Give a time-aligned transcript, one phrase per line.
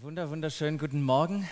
[0.00, 1.46] wunder, wunderschönen guten Morgen.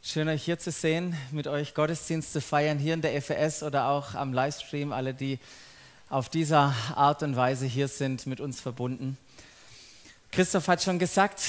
[0.00, 3.88] Schön, euch hier zu sehen, mit euch Gottesdienst zu feiern, hier in der FS oder
[3.88, 5.40] auch am Livestream, alle, die
[6.08, 9.18] auf dieser Art und Weise hier sind, mit uns verbunden.
[10.30, 11.42] Christoph hat schon gesagt,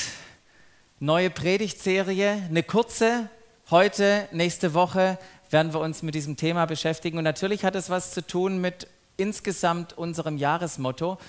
[1.00, 3.30] neue Predigtserie, eine kurze.
[3.70, 5.20] Heute, nächste Woche
[5.52, 7.20] werden wir uns mit diesem Thema beschäftigen.
[7.20, 8.88] Und natürlich hat es was zu tun mit
[9.18, 11.20] insgesamt unserem Jahresmotto,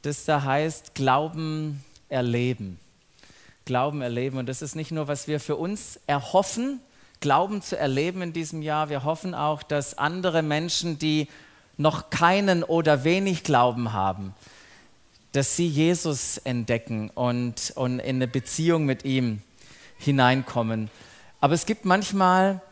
[0.00, 2.80] das da heißt Glauben erleben.
[3.68, 4.38] Glauben erleben.
[4.38, 6.80] Und das ist nicht nur, was wir für uns erhoffen,
[7.20, 8.88] Glauben zu erleben in diesem Jahr.
[8.88, 11.28] Wir hoffen auch, dass andere Menschen, die
[11.76, 14.34] noch keinen oder wenig Glauben haben,
[15.32, 19.42] dass sie Jesus entdecken und, und in eine Beziehung mit ihm
[19.98, 20.90] hineinkommen.
[21.40, 22.62] Aber es gibt manchmal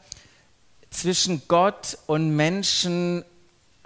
[0.89, 3.23] zwischen Gott und Menschen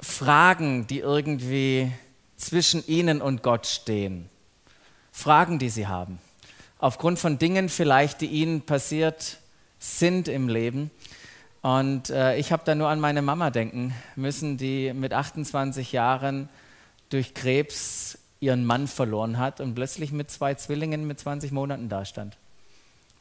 [0.01, 1.91] Fragen, die irgendwie
[2.37, 4.29] zwischen ihnen und Gott stehen.
[5.11, 6.21] Fragen, die sie haben
[6.81, 9.39] aufgrund von Dingen vielleicht, die ihnen passiert
[9.79, 10.91] sind im Leben.
[11.63, 16.49] Und äh, ich habe da nur an meine Mama denken müssen, die mit 28 Jahren
[17.11, 22.39] durch Krebs ihren Mann verloren hat und plötzlich mit zwei Zwillingen mit 20 Monaten dastand.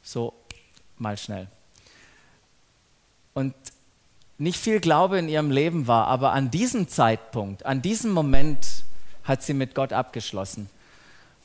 [0.02, 0.34] So
[0.98, 1.48] mal schnell.
[3.34, 3.54] Und
[4.38, 8.86] nicht viel Glaube in ihrem Leben war, aber an diesem Zeitpunkt, an diesem Moment
[9.26, 10.70] hat sie mit Gott abgeschlossen.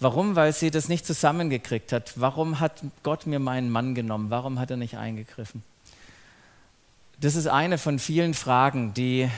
[0.00, 0.37] Warum?
[0.37, 2.12] Weil sie das nicht zusammengekriegt hat.
[2.17, 4.31] Warum hat Gott mir meinen Mann genommen?
[4.31, 5.62] Warum hat er nicht eingegriffen?
[7.20, 9.31] Das ist eine von vielen Fragen, die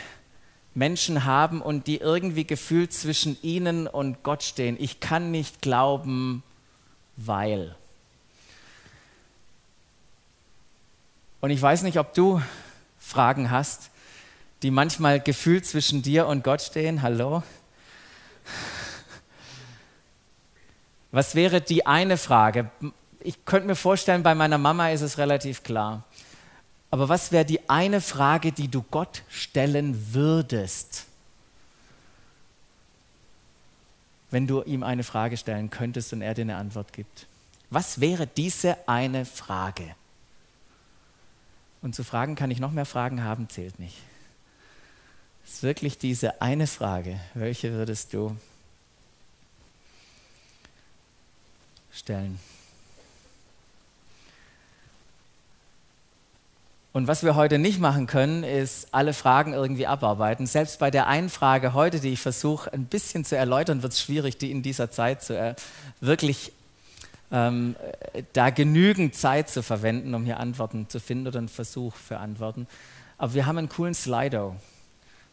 [0.75, 4.77] Menschen haben und die irgendwie gefühlt zwischen ihnen und Gott stehen.
[4.79, 6.43] Ich kann nicht glauben,
[7.17, 7.75] weil.
[11.41, 12.43] Und ich weiß nicht, ob du
[12.99, 13.91] Fragen hast,
[14.63, 17.03] die manchmal gefühlt zwischen dir und Gott stehen.
[17.03, 17.43] Hallo?
[21.13, 22.71] Was wäre die eine Frage?
[23.21, 26.05] Ich könnte mir vorstellen, bei meiner Mama ist es relativ klar.
[26.91, 31.07] Aber was wäre die eine Frage, die du Gott stellen würdest,
[34.31, 37.27] wenn du ihm eine Frage stellen könntest und er dir eine Antwort gibt?
[37.71, 39.95] Was wäre diese eine Frage?
[41.83, 43.97] Und zu fragen, kann ich noch mehr Fragen haben, zählt nicht.
[45.45, 47.21] Es ist wirklich diese eine Frage.
[47.35, 48.37] Welche würdest du
[51.97, 52.39] stellen.
[56.93, 60.47] Und was wir heute nicht machen können, ist alle Fragen irgendwie abarbeiten.
[60.47, 64.01] Selbst bei der einen Frage heute, die ich versuche ein bisschen zu erläutern, wird es
[64.01, 65.55] schwierig, die in dieser Zeit zu äh,
[66.01, 66.53] wirklich
[67.31, 67.77] ähm,
[68.33, 72.67] da genügend Zeit zu verwenden, um hier Antworten zu finden oder einen Versuch für Antworten.
[73.19, 74.57] Aber wir haben einen coolen Slido.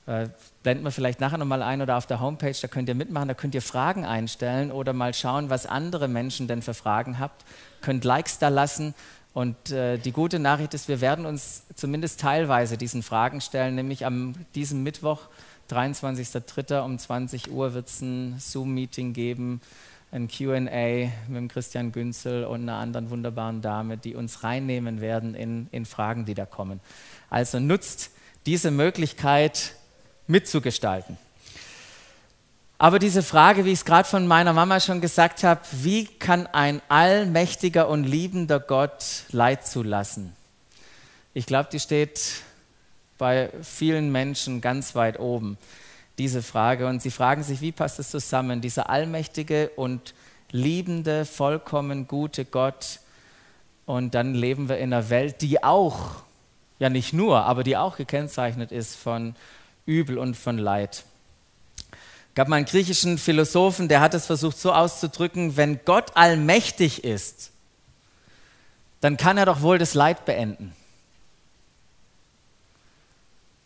[0.06, 0.28] Äh,
[0.64, 3.34] blenden wir vielleicht nachher nochmal ein oder auf der Homepage, da könnt ihr mitmachen, da
[3.34, 7.46] könnt ihr Fragen einstellen oder mal schauen, was andere Menschen denn für Fragen habt.
[7.82, 8.94] Könnt Likes da lassen
[9.34, 14.06] und äh, die gute Nachricht ist, wir werden uns zumindest teilweise diesen Fragen stellen, nämlich
[14.06, 15.22] am diesem Mittwoch,
[15.70, 16.82] 23.03.
[16.82, 19.62] um 20 Uhr wird es ein Zoom-Meeting geben,
[20.12, 25.68] ein QA mit Christian Günzel und einer anderen wunderbaren Dame, die uns reinnehmen werden in,
[25.72, 26.80] in Fragen, die da kommen.
[27.30, 28.12] Also nutzt
[28.46, 29.76] diese Möglichkeit,
[30.28, 31.18] mitzugestalten.
[32.78, 36.48] Aber diese Frage, wie ich es gerade von meiner Mama schon gesagt habe, wie kann
[36.48, 40.36] ein allmächtiger und liebender Gott Leid zulassen?
[41.34, 42.20] Ich glaube, die steht
[43.18, 45.58] bei vielen Menschen ganz weit oben,
[46.18, 46.88] diese Frage.
[46.88, 48.60] Und sie fragen sich, wie passt es zusammen?
[48.60, 50.14] Dieser allmächtige und
[50.52, 53.00] liebende, vollkommen gute Gott.
[53.86, 56.24] Und dann leben wir in einer Welt, die auch,
[56.80, 59.36] ja nicht nur, aber die auch gekennzeichnet ist von
[59.86, 61.04] Übel und von Leid.
[62.36, 67.52] Gab mal einen griechischen Philosophen, der hat es versucht so auszudrücken, wenn Gott allmächtig ist,
[69.02, 70.74] dann kann er doch wohl das Leid beenden.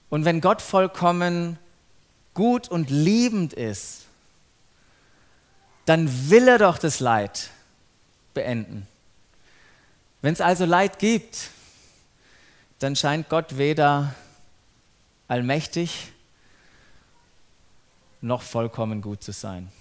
[0.10, 1.60] Und wenn Gott vollkommen
[2.34, 4.06] gut und liebend ist,
[5.86, 7.50] dann will er doch das Leid
[8.34, 8.88] beenden.
[10.22, 11.50] Wenn es also Leid gibt,
[12.80, 14.14] dann scheint Gott weder
[15.28, 16.12] allmächtig
[18.22, 19.72] noch vollkommen gut zu sein.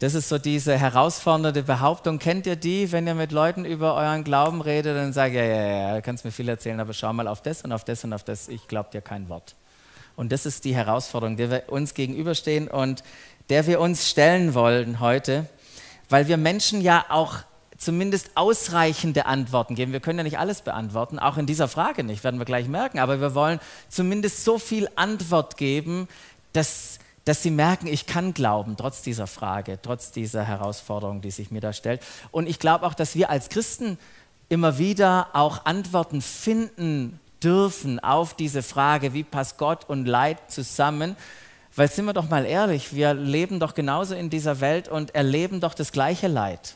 [0.00, 2.20] Das ist so diese herausfordernde Behauptung.
[2.20, 5.56] Kennt ihr die, wenn ihr mit Leuten über euren Glauben redet, dann sagt ihr, ja,
[5.56, 8.04] ja, ja, du kannst mir viel erzählen, aber schau mal auf das und auf das
[8.04, 9.56] und auf das, ich glaube dir kein Wort.
[10.14, 13.02] Und das ist die Herausforderung, der wir uns gegenüberstehen und
[13.50, 15.46] der wir uns stellen wollen heute,
[16.08, 17.38] weil wir Menschen ja auch
[17.78, 19.92] zumindest ausreichende Antworten geben.
[19.92, 22.98] Wir können ja nicht alles beantworten, auch in dieser Frage nicht, werden wir gleich merken,
[22.98, 26.08] aber wir wollen zumindest so viel Antwort geben,
[26.52, 31.52] dass, dass sie merken, ich kann glauben, trotz dieser Frage, trotz dieser Herausforderung, die sich
[31.52, 32.02] mir da stellt.
[32.32, 33.96] Und ich glaube auch, dass wir als Christen
[34.48, 41.16] immer wieder auch Antworten finden dürfen auf diese Frage, wie passt Gott und Leid zusammen.
[41.76, 45.60] Weil sind wir doch mal ehrlich, wir leben doch genauso in dieser Welt und erleben
[45.60, 46.74] doch das gleiche Leid.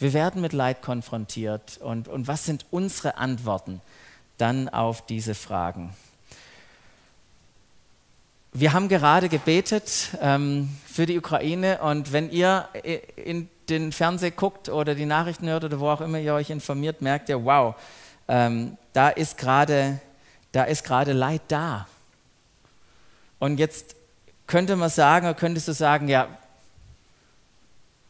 [0.00, 1.76] Wir werden mit Leid konfrontiert.
[1.78, 3.82] Und, und was sind unsere Antworten
[4.38, 5.94] dann auf diese Fragen?
[8.52, 12.66] Wir haben gerade gebetet ähm, für die Ukraine und wenn ihr
[13.14, 17.02] in den Fernseher guckt oder die Nachrichten hört oder wo auch immer ihr euch informiert,
[17.02, 17.76] merkt ihr, wow,
[18.26, 20.00] ähm, da ist gerade
[20.52, 21.86] Leid da.
[23.38, 23.94] Und jetzt
[24.46, 26.26] könnte man sagen, oder könntest du sagen, ja,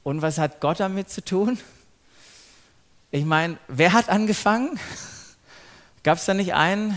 [0.04, 1.58] und was hat Gott damit zu tun?
[3.12, 4.78] Ich meine, wer hat angefangen?
[6.04, 6.96] Gab es da nicht einen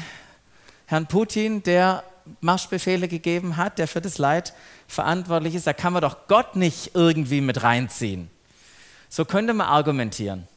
[0.86, 2.04] Herrn Putin, der
[2.40, 4.54] Marschbefehle gegeben hat, der für das Leid
[4.88, 5.66] verantwortlich ist?
[5.66, 8.30] Da kann man doch Gott nicht irgendwie mit reinziehen.
[9.10, 10.48] So könnte man argumentieren.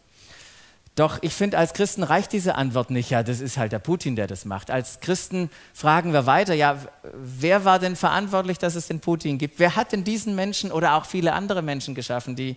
[0.94, 4.14] Doch ich finde, als Christen reicht diese Antwort nicht, ja, das ist halt der Putin,
[4.14, 4.70] der das macht.
[4.70, 6.78] Als Christen fragen wir weiter, ja,
[7.14, 9.58] wer war denn verantwortlich, dass es den Putin gibt?
[9.58, 12.56] Wer hat denn diesen Menschen oder auch viele andere Menschen geschaffen, die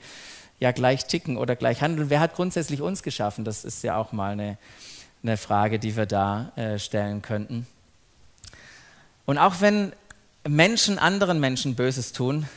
[0.60, 2.10] ja gleich ticken oder gleich handeln?
[2.10, 3.46] Wer hat grundsätzlich uns geschaffen?
[3.46, 4.58] Das ist ja auch mal eine,
[5.24, 7.68] eine Frage, die wir da äh, stellen könnten.
[9.26, 9.94] Und auch wenn
[10.48, 12.48] Menschen anderen Menschen Böses tun,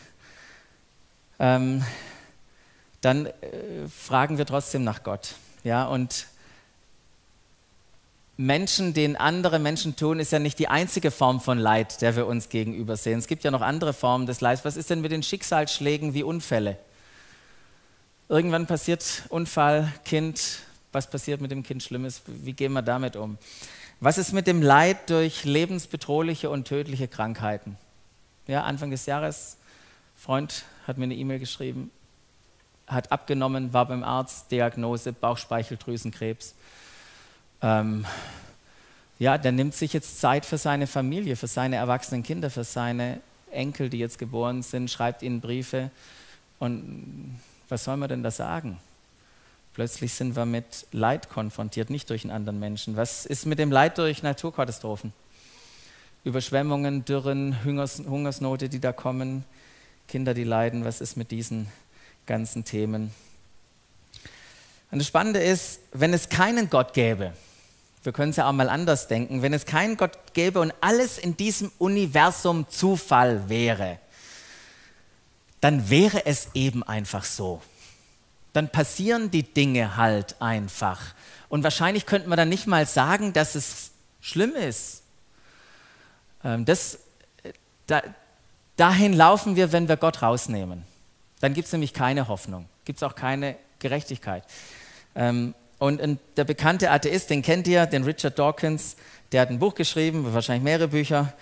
[1.38, 1.84] ähm,
[3.00, 3.32] dann äh,
[3.88, 5.34] fragen wir trotzdem nach Gott.
[5.64, 6.26] Ja, und
[8.36, 12.26] Menschen, den andere Menschen tun, ist ja nicht die einzige Form von Leid, der wir
[12.26, 13.18] uns gegenüber sehen.
[13.18, 14.64] Es gibt ja noch andere Formen des Leids.
[14.64, 16.78] Was ist denn mit den Schicksalsschlägen wie Unfälle?
[18.28, 20.60] Irgendwann passiert Unfall, Kind,
[20.92, 22.22] was passiert mit dem Kind Schlimmes?
[22.26, 23.38] Wie gehen wir damit um?
[24.00, 27.76] Was ist mit dem Leid durch lebensbedrohliche und tödliche Krankheiten?
[28.46, 29.56] Ja, Anfang des Jahres,
[30.16, 31.90] Freund hat mir eine E-Mail geschrieben,
[32.86, 36.54] hat abgenommen, war beim Arzt, Diagnose Bauchspeicheldrüsenkrebs.
[37.60, 38.04] Ähm,
[39.18, 43.20] ja, der nimmt sich jetzt Zeit für seine Familie, für seine erwachsenen Kinder, für seine
[43.52, 45.90] Enkel, die jetzt geboren sind, schreibt ihnen Briefe.
[46.58, 48.78] Und was soll man denn da sagen?
[49.74, 52.96] Plötzlich sind wir mit Leid konfrontiert, nicht durch einen anderen Menschen.
[52.96, 55.12] Was ist mit dem Leid durch Naturkatastrophen?
[56.24, 59.44] Überschwemmungen, Dürren, Hungers Hungersnote, die da kommen,
[60.08, 60.84] Kinder, die leiden.
[60.84, 61.68] Was ist mit diesen
[62.26, 63.12] ganzen Themen.
[64.90, 67.32] Und das Spannende ist, wenn es keinen Gott gäbe,
[68.02, 71.18] wir können es ja auch mal anders denken, wenn es keinen Gott gäbe und alles
[71.18, 73.98] in diesem Universum Zufall wäre,
[75.62, 77.62] dann wäre es eben einfach so.
[78.52, 81.14] Dann passieren die Dinge halt einfach.
[81.48, 85.02] Und wahrscheinlich könnte man dann nicht mal sagen, dass es schlimm ist.
[86.44, 86.98] Ähm, das,
[87.86, 88.02] da,
[88.76, 90.82] dahin laufen wir, wenn wir Gott rausnehmen.
[91.38, 94.42] Dann gibt es nämlich keine Hoffnung, gibt es auch keine Gerechtigkeit.
[95.14, 98.96] Ähm, und, und der bekannte Atheist, den kennt ihr, den Richard Dawkins,
[99.30, 101.32] der hat ein Buch geschrieben, wahrscheinlich mehrere Bücher.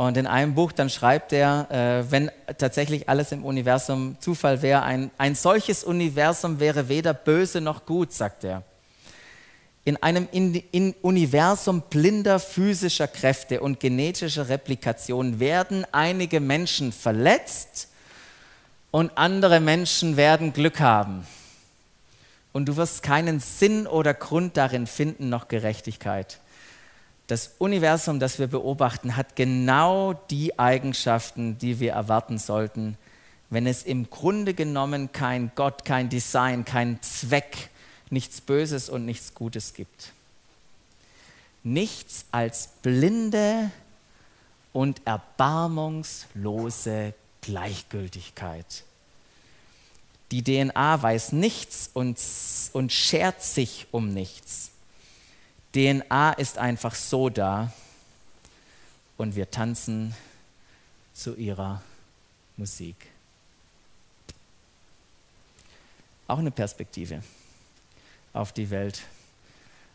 [0.00, 4.82] Und in einem Buch dann schreibt er, äh, wenn tatsächlich alles im Universum Zufall wäre,
[4.82, 8.62] ein, ein solches Universum wäre weder böse noch gut, sagt er.
[9.84, 17.88] In einem in, in Universum blinder physischer Kräfte und genetischer Replikation werden einige Menschen verletzt
[18.92, 21.26] und andere Menschen werden Glück haben.
[22.54, 26.40] Und du wirst keinen Sinn oder Grund darin finden, noch Gerechtigkeit.
[27.30, 32.98] Das Universum, das wir beobachten, hat genau die Eigenschaften, die wir erwarten sollten,
[33.50, 37.70] wenn es im Grunde genommen kein Gott, kein Design, kein Zweck,
[38.10, 40.12] nichts Böses und nichts Gutes gibt.
[41.62, 43.70] Nichts als blinde
[44.72, 48.82] und erbarmungslose Gleichgültigkeit.
[50.32, 52.18] Die DNA weiß nichts und,
[52.72, 54.69] und schert sich um nichts.
[55.74, 57.72] DNA ist einfach so da
[59.16, 60.14] und wir tanzen
[61.14, 61.82] zu ihrer
[62.56, 62.96] Musik.
[66.26, 67.22] Auch eine Perspektive
[68.32, 69.02] auf die Welt.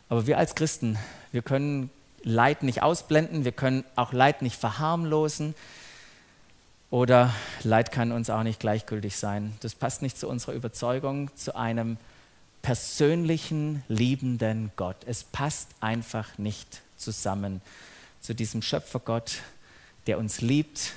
[0.08, 0.98] Aber wir als Christen,
[1.32, 1.90] wir können
[2.22, 5.54] Leid nicht ausblenden, wir können auch Leid nicht verharmlosen,
[6.90, 9.56] oder Leid kann uns auch nicht gleichgültig sein.
[9.60, 11.96] Das passt nicht zu unserer Überzeugung, zu einem
[12.66, 14.96] persönlichen, liebenden Gott.
[15.06, 17.60] Es passt einfach nicht zusammen
[18.20, 19.36] zu diesem Schöpfergott,
[20.08, 20.94] der uns liebt.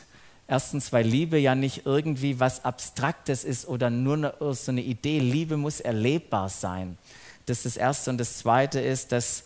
[0.48, 5.20] Erstens, weil Liebe ja nicht irgendwie was Abstraktes ist oder nur so eine Idee.
[5.20, 6.98] Liebe muss erlebbar sein.
[7.46, 8.10] Das ist das Erste.
[8.10, 9.44] Und das Zweite ist, dass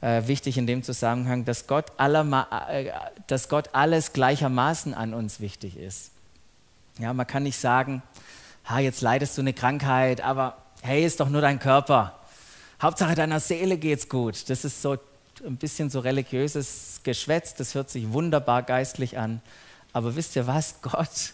[0.00, 2.90] äh, wichtig in dem Zusammenhang, dass Gott, äh,
[3.26, 6.10] dass Gott alles gleichermaßen an uns wichtig ist.
[6.98, 8.02] Ja, man kann nicht sagen,
[8.64, 10.56] ha, jetzt leidest du eine Krankheit, aber
[10.86, 12.14] hey, ist doch nur dein Körper.
[12.80, 14.48] Hauptsache deiner Seele geht's gut.
[14.48, 14.96] Das ist so
[15.44, 19.42] ein bisschen so religiöses Geschwätz, das hört sich wunderbar geistlich an.
[19.92, 20.76] Aber wisst ihr was?
[20.82, 21.32] Gott,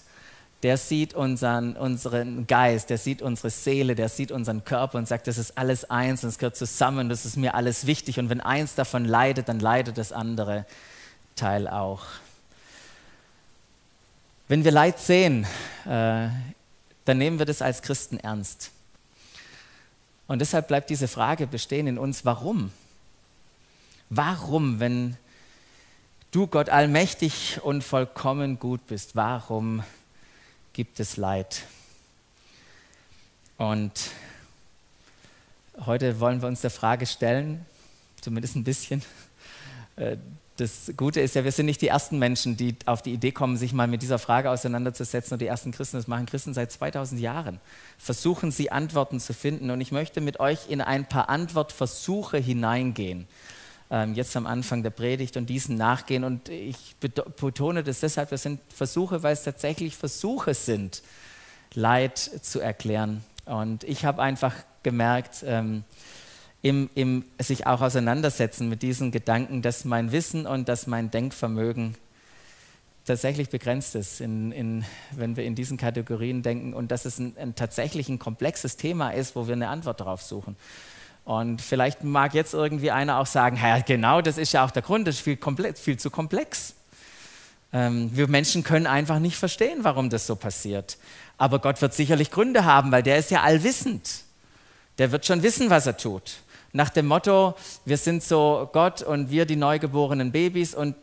[0.63, 5.27] der sieht unseren, unseren Geist, der sieht unsere Seele, der sieht unseren Körper und sagt,
[5.27, 8.19] das ist alles eins und es gehört zusammen, das ist mir alles wichtig.
[8.19, 10.65] Und wenn eins davon leidet, dann leidet das andere
[11.37, 12.05] Teil auch.
[14.49, 15.47] Wenn wir Leid sehen,
[15.85, 16.29] äh,
[17.05, 18.72] dann nehmen wir das als Christen ernst.
[20.33, 22.73] Und deshalb bleibt diese Frage bestehen in uns, warum?
[24.09, 25.19] Warum, wenn
[26.31, 29.85] du Gott allmächtig und vollkommen gut bist, warum
[30.73, 31.65] gibt es Leid?
[33.59, 33.93] Und
[35.85, 37.67] heute wollen wir uns der Frage stellen,
[38.23, 39.03] zumindest ein bisschen,
[39.97, 40.17] äh,
[40.57, 43.57] das Gute ist ja, wir sind nicht die ersten Menschen, die auf die Idee kommen,
[43.57, 45.35] sich mal mit dieser Frage auseinanderzusetzen.
[45.35, 47.61] Und die ersten Christen, das machen Christen seit 2000 Jahren.
[47.99, 49.71] Versuchen sie Antworten zu finden.
[49.71, 53.27] Und ich möchte mit euch in ein paar Antwortversuche hineingehen.
[53.91, 56.23] Ähm, jetzt am Anfang der Predigt und diesen nachgehen.
[56.23, 61.03] Und ich betone das deshalb, das sind Versuche, weil es tatsächlich Versuche sind,
[61.75, 63.25] Leid zu erklären.
[63.47, 65.85] Und ich habe einfach gemerkt, ähm,
[66.62, 71.97] im, im sich auch auseinandersetzen mit diesen Gedanken, dass mein Wissen und dass mein Denkvermögen
[73.04, 77.37] tatsächlich begrenzt ist, in, in, wenn wir in diesen Kategorien denken und dass es ein,
[77.37, 80.57] ein, tatsächlich ein komplexes Thema ist, wo wir eine Antwort darauf suchen.
[81.25, 84.83] Und vielleicht mag jetzt irgendwie einer auch sagen, ja genau, das ist ja auch der
[84.83, 86.75] Grund, das ist viel, komplex, viel zu komplex.
[87.73, 90.97] Ähm, wir Menschen können einfach nicht verstehen, warum das so passiert.
[91.38, 94.23] Aber Gott wird sicherlich Gründe haben, weil der ist ja allwissend.
[94.99, 96.42] Der wird schon wissen, was er tut
[96.73, 100.95] nach dem Motto, wir sind so Gott und wir die neugeborenen Babys und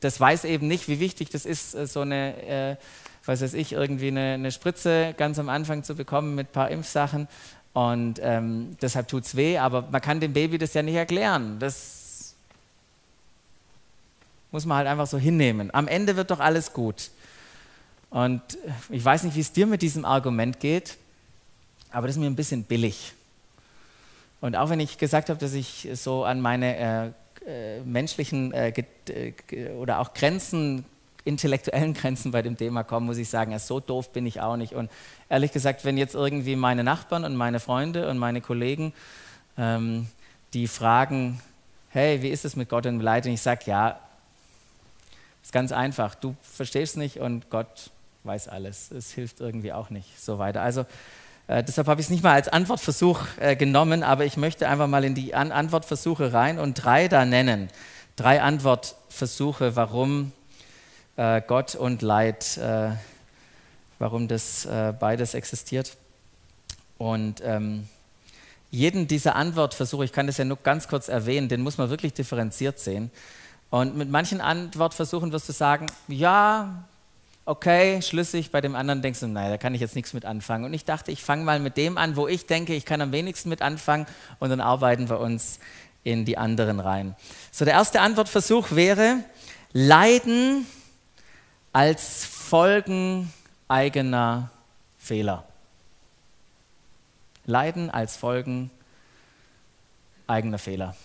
[0.00, 2.76] das weiß eben nicht, wie wichtig das ist, äh, so eine, äh,
[3.24, 6.70] was weiß ich, irgendwie eine, eine, Spritze ganz am Anfang zu bekommen mit ein paar
[6.70, 7.28] Impfsachen
[7.72, 11.58] und ähm, deshalb tut es weh, aber man kann dem Baby das ja nicht erklären.
[11.58, 12.34] Das
[14.50, 15.74] muss man halt einfach so hinnehmen.
[15.74, 17.10] Am Ende wird doch alles gut.
[18.08, 18.40] Und
[18.88, 20.96] ich weiß nicht, wie es dir mit diesem Argument geht,
[21.90, 23.12] aber das ist mir ein bisschen billig.
[24.40, 27.10] Und auch wenn ich gesagt habe, dass ich so an meine äh,
[27.46, 28.72] äh, menschlichen äh,
[29.78, 30.84] oder auch Grenzen,
[31.24, 34.56] intellektuellen Grenzen bei dem Thema komme, muss ich sagen, ja, so doof bin ich auch
[34.56, 34.74] nicht.
[34.74, 34.90] Und
[35.28, 38.92] ehrlich gesagt, wenn jetzt irgendwie meine Nachbarn und meine Freunde und meine Kollegen,
[39.56, 40.06] ähm,
[40.54, 41.40] die fragen,
[41.90, 43.26] hey, wie ist es mit Gott und Leid?
[43.26, 43.98] Und ich sage, ja,
[45.42, 46.14] ist ganz einfach.
[46.14, 47.90] Du verstehst nicht und Gott
[48.24, 48.90] weiß alles.
[48.90, 50.62] Es hilft irgendwie auch nicht so weiter.
[50.62, 50.84] Also
[51.48, 54.88] äh, deshalb habe ich es nicht mal als Antwortversuch äh, genommen, aber ich möchte einfach
[54.88, 57.68] mal in die An Antwortversuche rein und drei da nennen.
[58.16, 60.32] Drei Antwortversuche, warum
[61.16, 62.90] äh, Gott und Leid, äh,
[63.98, 65.96] warum das äh, beides existiert.
[66.98, 67.88] Und ähm,
[68.70, 72.12] jeden dieser Antwortversuche, ich kann das ja nur ganz kurz erwähnen, den muss man wirklich
[72.12, 73.10] differenziert sehen.
[73.70, 76.84] Und mit manchen Antwortversuchen wirst du sagen, ja,
[77.46, 80.64] okay, schlüssig, bei dem anderen denkst du, naja, da kann ich jetzt nichts mit anfangen.
[80.64, 83.12] Und ich dachte, ich fange mal mit dem an, wo ich denke, ich kann am
[83.12, 84.06] wenigsten mit anfangen
[84.40, 85.60] und dann arbeiten wir uns
[86.02, 87.16] in die anderen rein.
[87.52, 89.20] So, der erste Antwortversuch wäre,
[89.72, 90.66] Leiden
[91.72, 93.32] als Folgen
[93.68, 94.50] eigener
[94.98, 95.44] Fehler.
[97.44, 98.70] Leiden als Folgen
[100.26, 100.96] eigener Fehler.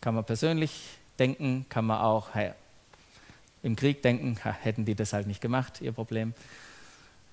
[0.00, 2.34] Kann man persönlich denken, kann man auch
[3.68, 6.34] im Krieg denken, hätten die das halt nicht gemacht, ihr Problem.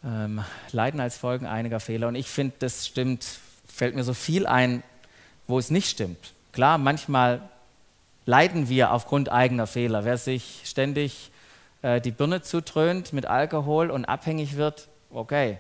[0.03, 2.07] Ähm, Leiden als Folgen einiger Fehler.
[2.07, 3.25] Und ich finde, das stimmt,
[3.67, 4.83] fällt mir so viel ein,
[5.47, 6.33] wo es nicht stimmt.
[6.51, 7.41] Klar, manchmal
[8.25, 10.05] leiden wir aufgrund eigener Fehler.
[10.05, 11.31] Wer sich ständig
[11.81, 15.57] äh, die Birne zutrönt mit Alkohol und abhängig wird, okay,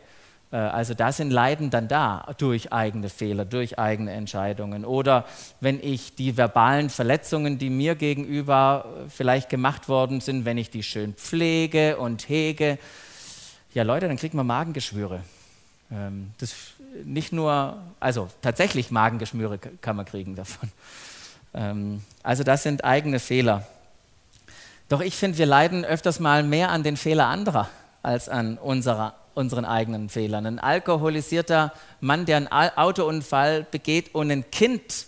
[0.57, 4.85] also da sind Leiden dann da durch eigene Fehler, durch eigene Entscheidungen.
[4.85, 5.25] Oder
[5.59, 10.69] wenn ich die verbalen Verletzungen, die mir gegenüber äh, vielleicht gemacht worden sind, wenn ich
[10.69, 12.77] die schön pflege und hege,
[13.73, 15.21] ja Leute, dann kriegt man Magengeschwüre.
[15.91, 16.55] Ähm, das
[17.03, 20.71] nicht nur, also tatsächlich Magengeschwüre kann man kriegen davon.
[21.53, 23.65] Ähm, also das sind eigene Fehler.
[24.89, 27.69] Doch ich finde, wir leiden öfters mal mehr an den Fehler anderer
[28.03, 30.45] als an unserer unseren eigenen Fehlern.
[30.45, 35.05] Ein alkoholisierter Mann, der einen Autounfall begeht und ein Kind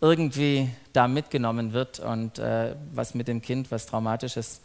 [0.00, 4.60] irgendwie da mitgenommen wird und äh, was mit dem Kind, was Traumatisches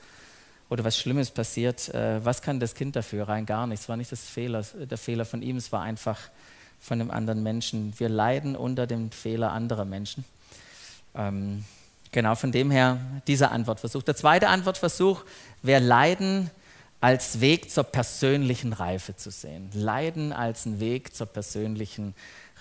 [0.70, 3.28] oder was Schlimmes passiert, äh, was kann das Kind dafür?
[3.28, 3.84] Rein gar nichts.
[3.84, 6.20] Es war nicht das Fehler, der Fehler von ihm, es war einfach
[6.80, 7.94] von einem anderen Menschen.
[7.98, 10.24] Wir leiden unter dem Fehler anderer Menschen.
[11.16, 11.66] Ähm,
[12.12, 14.04] genau von dem her dieser Antwortversuch.
[14.04, 15.24] Der zweite Antwortversuch
[15.62, 16.52] wäre Leiden
[17.00, 19.70] als Weg zur persönlichen Reife zu sehen.
[19.74, 22.16] Leiden als einen Weg zur persönlichen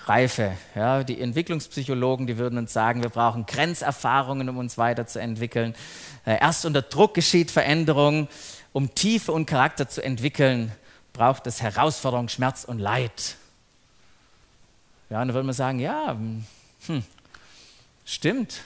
[0.05, 0.53] Reife.
[0.75, 5.75] Ja, die Entwicklungspsychologen, die würden uns sagen, wir brauchen Grenzerfahrungen, um uns weiterzuentwickeln.
[6.25, 8.29] Äh, erst unter Druck geschieht Veränderung.
[8.73, 10.71] Um Tiefe und Charakter zu entwickeln,
[11.15, 13.37] braucht es Herausforderung, Schmerz und Leid.
[15.09, 16.15] Ja, und dann würde man sagen, ja,
[16.87, 17.03] hm,
[18.05, 18.61] stimmt.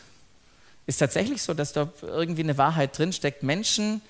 [0.87, 3.45] Ist tatsächlich so, dass da irgendwie eine Wahrheit drinsteckt.
[3.45, 4.03] Menschen,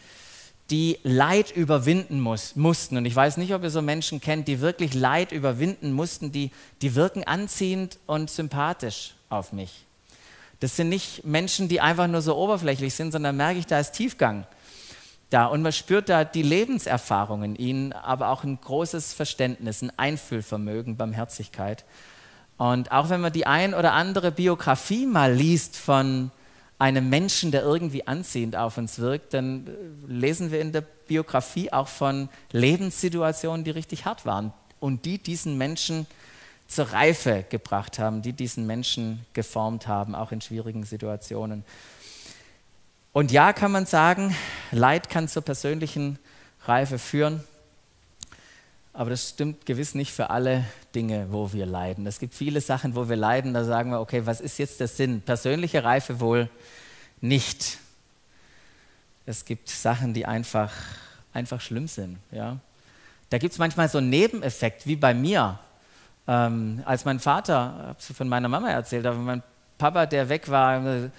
[0.71, 2.97] die Leid überwinden muss, mussten.
[2.97, 6.51] Und ich weiß nicht, ob ihr so Menschen kennt, die wirklich Leid überwinden mussten, die,
[6.83, 9.85] die wirken anziehend und sympathisch auf mich.
[10.61, 13.93] Das sind nicht Menschen, die einfach nur so oberflächlich sind, sondern merke ich, da ist
[13.93, 14.47] Tiefgang
[15.31, 15.47] da.
[15.47, 20.97] Und man spürt da die Lebenserfahrung in ihnen, aber auch ein großes Verständnis, ein Einfühlvermögen,
[20.97, 21.85] Barmherzigkeit.
[22.59, 26.31] Und auch wenn man die ein oder andere Biografie mal liest von
[26.81, 29.71] einem Menschen, der irgendwie anziehend auf uns wirkt, dann äh,
[30.13, 35.59] lesen wir in der Biografie auch von Lebenssituationen, die richtig hart waren und die diesen
[35.59, 36.07] Menschen
[36.67, 41.65] zur Reife gebracht haben, die diesen Menschen geformt haben, auch in schwierigen Situationen.
[43.13, 44.35] Und ja, kann man sagen,
[44.71, 46.19] Leid kann zur persönlichen
[46.65, 47.45] Reife führen,
[48.93, 52.07] aber das stimmt gewiss nicht für alle Dinge, wo wir leiden.
[52.07, 54.89] Es gibt viele Sachen, wo wir leiden, da sagen wir, okay, was ist jetzt der
[54.89, 55.23] Sinn?
[55.23, 56.51] Persönliche Reife wohl
[57.21, 57.79] nicht.
[59.27, 60.73] Es gibt Sachen, die einfach,
[61.33, 62.19] einfach schlimm sind.
[62.33, 62.59] Ja?
[63.29, 65.59] Da gibt es manchmal so einen Nebeneffekt, wie bei mir.
[66.27, 69.43] Ähm, als mein Vater, es von meiner Mama erzählt, aber mein
[69.79, 71.11] Papa, der weg war,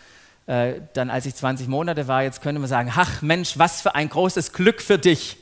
[0.45, 3.95] äh, dann als ich 20 Monate war, jetzt könnte man sagen, ach Mensch, was für
[3.95, 5.37] ein großes Glück für dich.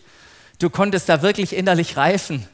[0.60, 2.46] Du konntest da wirklich innerlich reifen.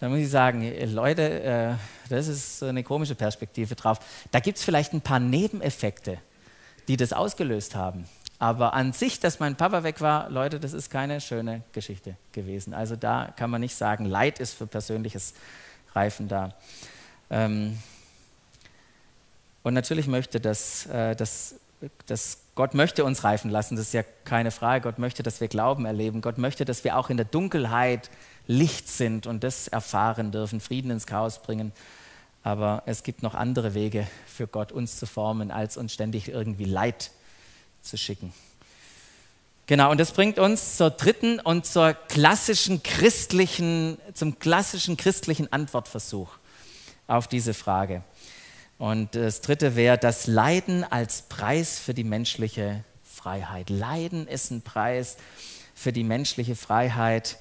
[0.00, 1.74] Da muss ich sagen, Leute, äh,
[2.08, 3.98] das ist so eine komische Perspektive drauf.
[4.30, 6.18] Da gibt es vielleicht ein paar Nebeneffekte,
[6.88, 8.06] die das ausgelöst haben.
[8.38, 12.72] Aber an sich, dass mein Papa weg war, Leute, das ist keine schöne Geschichte gewesen.
[12.72, 15.34] Also da kann man nicht sagen, Leid ist für persönliches
[15.94, 16.54] Reifen da.
[17.28, 17.78] Ähm
[19.64, 21.56] und natürlich möchte das, äh, das,
[22.06, 24.82] das Gott möchte uns reifen lassen, das ist ja keine Frage.
[24.82, 26.20] Gott möchte, dass wir Glauben erleben.
[26.20, 28.10] Gott möchte, dass wir auch in der Dunkelheit
[28.48, 31.72] Licht sind und das erfahren dürfen, Frieden ins Chaos bringen.
[32.42, 36.64] Aber es gibt noch andere Wege für Gott, uns zu formen, als uns ständig irgendwie
[36.64, 37.10] Leid
[37.82, 38.32] zu schicken.
[39.66, 46.30] Genau, und das bringt uns zur dritten und zur klassischen christlichen, zum klassischen christlichen Antwortversuch
[47.06, 48.02] auf diese Frage.
[48.78, 53.70] Und das dritte wäre das Leiden als Preis für die menschliche Freiheit.
[53.70, 55.16] Leiden ist ein Preis
[55.74, 57.38] für die menschliche Freiheit.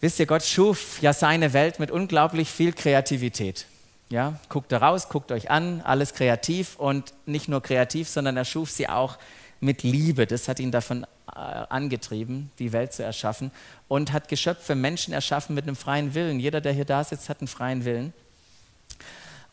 [0.00, 3.66] Wisst ihr, Gott schuf ja seine Welt mit unglaublich viel Kreativität.
[4.08, 8.44] Ja, guckt da raus, guckt euch an, alles kreativ und nicht nur kreativ, sondern er
[8.44, 9.18] schuf sie auch
[9.60, 10.26] mit Liebe.
[10.26, 13.50] Das hat ihn davon äh, angetrieben, die Welt zu erschaffen
[13.88, 16.38] und hat Geschöpfe, Menschen erschaffen mit einem freien Willen.
[16.38, 18.12] Jeder, der hier da sitzt, hat einen freien Willen.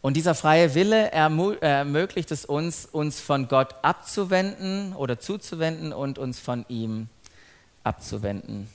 [0.03, 6.41] Und dieser freie Wille ermöglicht es uns, uns von Gott abzuwenden oder zuzuwenden und uns
[6.41, 7.07] von ihm
[7.85, 8.67] abzuwenden.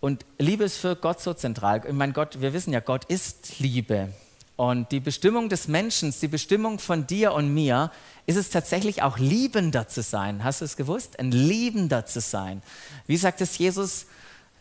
[0.00, 1.82] Und Liebe ist für Gott so zentral.
[1.86, 4.08] Ich meine, Gott, wir wissen ja, Gott ist Liebe.
[4.56, 7.92] Und die Bestimmung des Menschen, die Bestimmung von dir und mir,
[8.24, 10.44] ist es tatsächlich auch liebender zu sein.
[10.44, 11.18] Hast du es gewusst?
[11.18, 12.62] Ein liebender zu sein.
[13.06, 14.06] Wie sagt es Jesus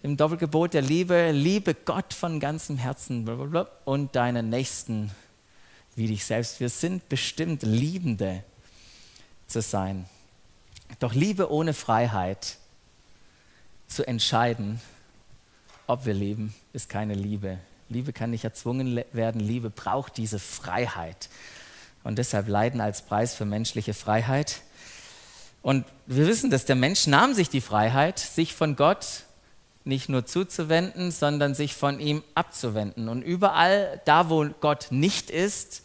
[0.03, 1.31] im Doppelgebot der Liebe?
[1.31, 3.27] Liebe Gott von ganzem Herzen
[3.85, 5.11] und deinen Nächsten
[5.95, 6.59] wie dich selbst.
[6.59, 8.43] Wir sind bestimmt Liebende
[9.47, 10.05] zu sein.
[10.99, 12.57] Doch Liebe ohne Freiheit
[13.87, 14.81] zu entscheiden,
[15.87, 17.59] ob wir lieben, ist keine Liebe.
[17.89, 21.29] Liebe kann nicht erzwungen werden, Liebe braucht diese Freiheit.
[22.03, 24.61] Und deshalb Leiden als Preis für menschliche Freiheit.
[25.61, 29.25] Und wir wissen, dass der Mensch nahm sich die Freiheit, sich von Gott
[29.83, 33.09] nicht nur zuzuwenden, sondern sich von ihm abzuwenden.
[33.09, 35.83] Und überall, da wo Gott nicht ist,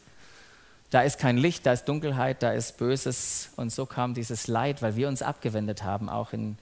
[0.91, 3.51] da ist kein Licht, da ist Dunkelheit, da ist Böses.
[3.57, 6.59] Und so kam dieses Leid, weil wir uns abgewendet haben, auch in,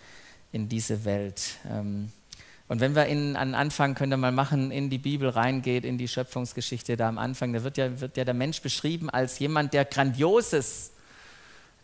[0.53, 1.57] in diese Welt.
[1.71, 2.11] Ähm,
[2.67, 5.99] und wenn wir in, an Anfang, könnt ihr mal machen, in die Bibel reingeht, in
[5.99, 9.75] die Schöpfungsgeschichte da am Anfang, da wird ja, wird ja der Mensch beschrieben als jemand,
[9.75, 10.94] der Grandioses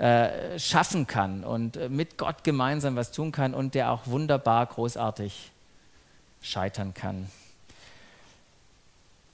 [0.01, 4.65] äh, schaffen kann und äh, mit Gott gemeinsam was tun kann und der auch wunderbar,
[4.65, 5.51] großartig
[6.41, 7.31] scheitern kann.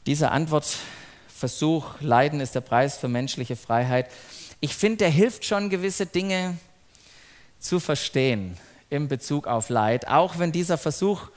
[0.07, 4.11] Dieser Antwortversuch, Leiden ist der Preis für menschliche Freiheit,
[4.59, 6.57] ich finde, der hilft schon, gewisse Dinge
[7.61, 8.57] zu verstehen
[8.91, 11.29] in Bezug auf Leid, auch wenn dieser Versuch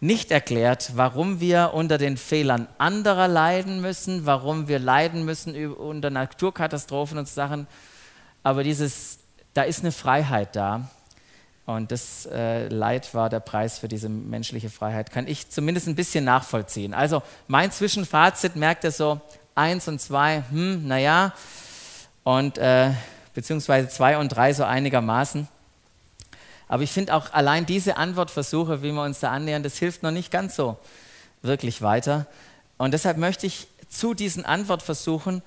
[0.00, 6.10] nicht erklärt, warum wir unter den Fehlern anderer leiden müssen, warum wir leiden müssen unter
[6.10, 7.68] Naturkatastrophen und Sachen.
[8.44, 9.18] Aber dieses,
[9.54, 10.88] da ist eine Freiheit da.
[11.66, 15.10] Und das äh, Leid war der Preis für diese menschliche Freiheit.
[15.10, 16.92] Kann ich zumindest ein bisschen nachvollziehen.
[16.94, 19.20] Also mein Zwischenfazit merkt ihr so,
[19.54, 21.32] eins und zwei, hm, naja,
[22.22, 22.90] und äh,
[23.34, 25.48] beziehungsweise zwei und drei so einigermaßen.
[26.68, 30.10] Aber ich finde auch allein diese Antwortversuche, wie wir uns da annähern, das hilft noch
[30.10, 30.76] nicht ganz so
[31.42, 32.26] wirklich weiter.
[32.76, 35.42] Und deshalb möchte ich zu diesen Antwortversuchen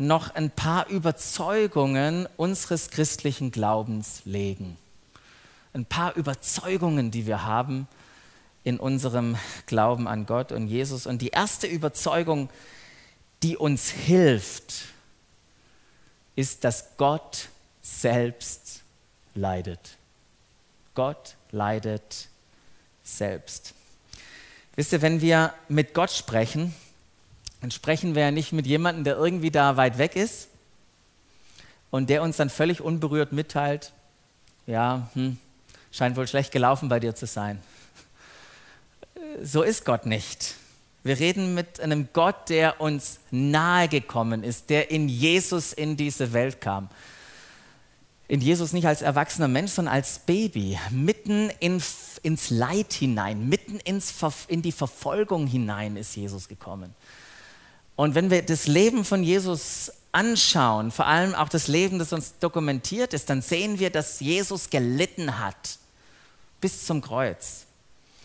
[0.00, 4.76] noch ein paar Überzeugungen unseres christlichen Glaubens legen.
[5.72, 7.86] Ein paar Überzeugungen, die wir haben
[8.64, 9.36] in unserem
[9.66, 11.06] Glauben an Gott und Jesus.
[11.06, 12.50] Und die erste Überzeugung,
[13.42, 14.86] die uns hilft,
[16.34, 17.48] ist, dass Gott
[17.82, 18.82] selbst
[19.34, 19.96] leidet.
[20.94, 22.28] Gott leidet
[23.02, 23.74] selbst.
[24.76, 26.74] Wisst ihr, wenn wir mit Gott sprechen,
[27.60, 30.48] dann sprechen wir ja nicht mit jemandem, der irgendwie da weit weg ist
[31.90, 33.92] und der uns dann völlig unberührt mitteilt,
[34.66, 35.38] ja, hm,
[35.92, 37.60] scheint wohl schlecht gelaufen bei dir zu sein.
[39.42, 40.54] So ist Gott nicht.
[41.02, 46.32] Wir reden mit einem Gott, der uns nahe gekommen ist, der in Jesus in diese
[46.32, 46.88] Welt kam
[48.30, 51.82] in Jesus nicht als erwachsener Mensch, sondern als Baby, mitten in,
[52.22, 54.14] ins Leid hinein, mitten ins,
[54.46, 56.94] in die Verfolgung hinein ist Jesus gekommen.
[58.00, 62.38] Und wenn wir das Leben von Jesus anschauen, vor allem auch das Leben, das uns
[62.38, 65.76] dokumentiert ist, dann sehen wir, dass Jesus gelitten hat
[66.62, 67.66] bis zum Kreuz.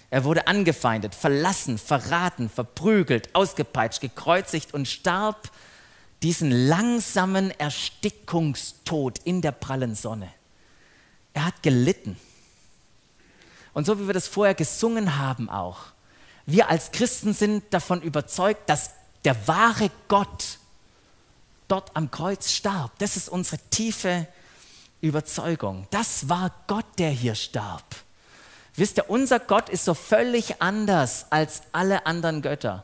[0.09, 5.51] Er wurde angefeindet, verlassen, verraten, verprügelt, ausgepeitscht, gekreuzigt und starb
[6.23, 10.31] diesen langsamen Erstickungstod in der prallen Sonne.
[11.33, 12.15] Er hat gelitten.
[13.73, 15.79] Und so wie wir das vorher gesungen haben auch,
[16.45, 18.91] wir als Christen sind davon überzeugt, dass
[19.25, 20.59] der wahre Gott
[21.67, 22.91] dort am Kreuz starb.
[22.99, 24.27] Das ist unsere tiefe
[25.01, 25.87] Überzeugung.
[25.91, 27.83] Das war Gott, der hier starb.
[28.75, 32.83] Wisst ihr, unser Gott ist so völlig anders als alle anderen Götter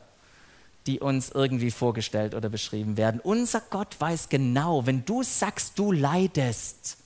[0.86, 3.20] die uns irgendwie vorgestellt oder beschrieben werden.
[3.20, 6.98] Unser Gott weiß genau, wenn du sagst, du leidest,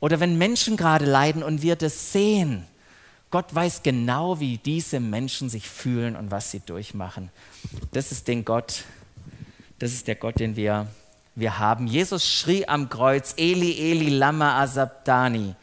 [0.00, 2.66] oder wenn Menschen gerade leiden und wir das sehen,
[3.34, 7.30] Gott weiß genau, wie diese Menschen sich fühlen und was sie durchmachen.
[7.90, 8.84] Das ist den Gott,
[9.80, 10.86] das ist der Gott, den wir,
[11.34, 11.88] wir haben.
[11.88, 15.56] Jesus schrie am Kreuz, Eli, Eli, lama asabdani.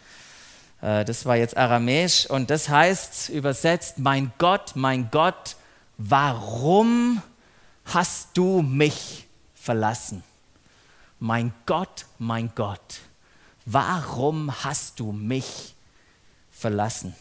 [0.81, 5.55] Äh, das war jetzt aramäisch und das heißt übersetzt, mein Gott, mein Gott,
[5.97, 7.21] warum
[7.85, 10.25] hast du mich verlassen?
[11.19, 12.99] Mein Gott, mein Gott,
[13.65, 15.73] warum hast du mich
[16.51, 17.15] verlassen?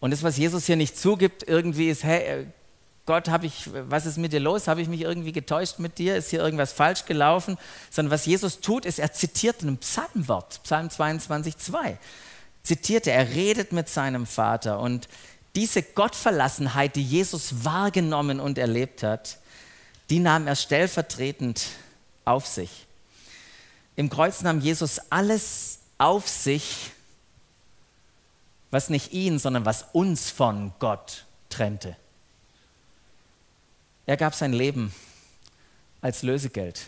[0.00, 2.46] Und das, was Jesus hier nicht zugibt, irgendwie ist, hey,
[3.06, 4.66] Gott, ich, was ist mit dir los?
[4.66, 6.16] Habe ich mich irgendwie getäuscht mit dir?
[6.16, 7.56] Ist hier irgendwas falsch gelaufen?
[7.88, 11.98] Sondern was Jesus tut, ist, er zitiert ein Psalmwort, Psalm 22, 2.
[12.64, 15.08] Zitiert er, er redet mit seinem Vater und
[15.54, 19.38] diese Gottverlassenheit, die Jesus wahrgenommen und erlebt hat,
[20.10, 21.64] die nahm er stellvertretend
[22.24, 22.86] auf sich.
[23.94, 26.90] Im Kreuz nahm Jesus alles auf sich,
[28.70, 31.96] was nicht ihn, sondern was uns von Gott trennte.
[34.06, 34.94] Er gab sein Leben
[36.00, 36.86] als Lösegeld,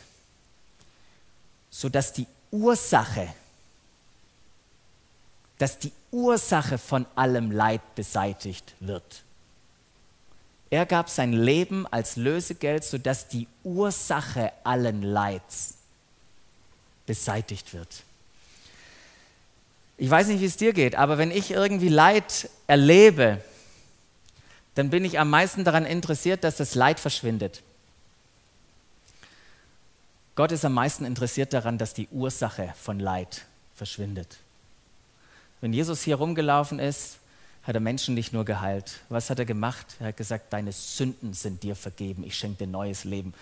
[1.70, 3.28] sodass die Ursache
[5.58, 9.22] dass die Ursache von allem Leid beseitigt wird.
[10.70, 15.74] Er gab sein Leben als Lösegeld, sodass die Ursache allen Leids
[17.06, 18.04] beseitigt wird.
[19.98, 23.42] Ich weiß nicht, wie es dir geht, aber wenn ich irgendwie Leid erlebe,
[24.76, 27.62] dann bin ich am meisten daran interessiert, dass das Leid verschwindet.
[30.36, 34.38] Gott ist am meisten interessiert daran, dass die Ursache von Leid verschwindet.
[35.60, 37.18] Wenn Jesus hier rumgelaufen ist,
[37.64, 39.00] hat er Menschen nicht nur geheilt.
[39.08, 39.96] Was hat er gemacht?
[39.98, 43.34] Er hat gesagt, deine Sünden sind dir vergeben, ich schenke dir neues Leben.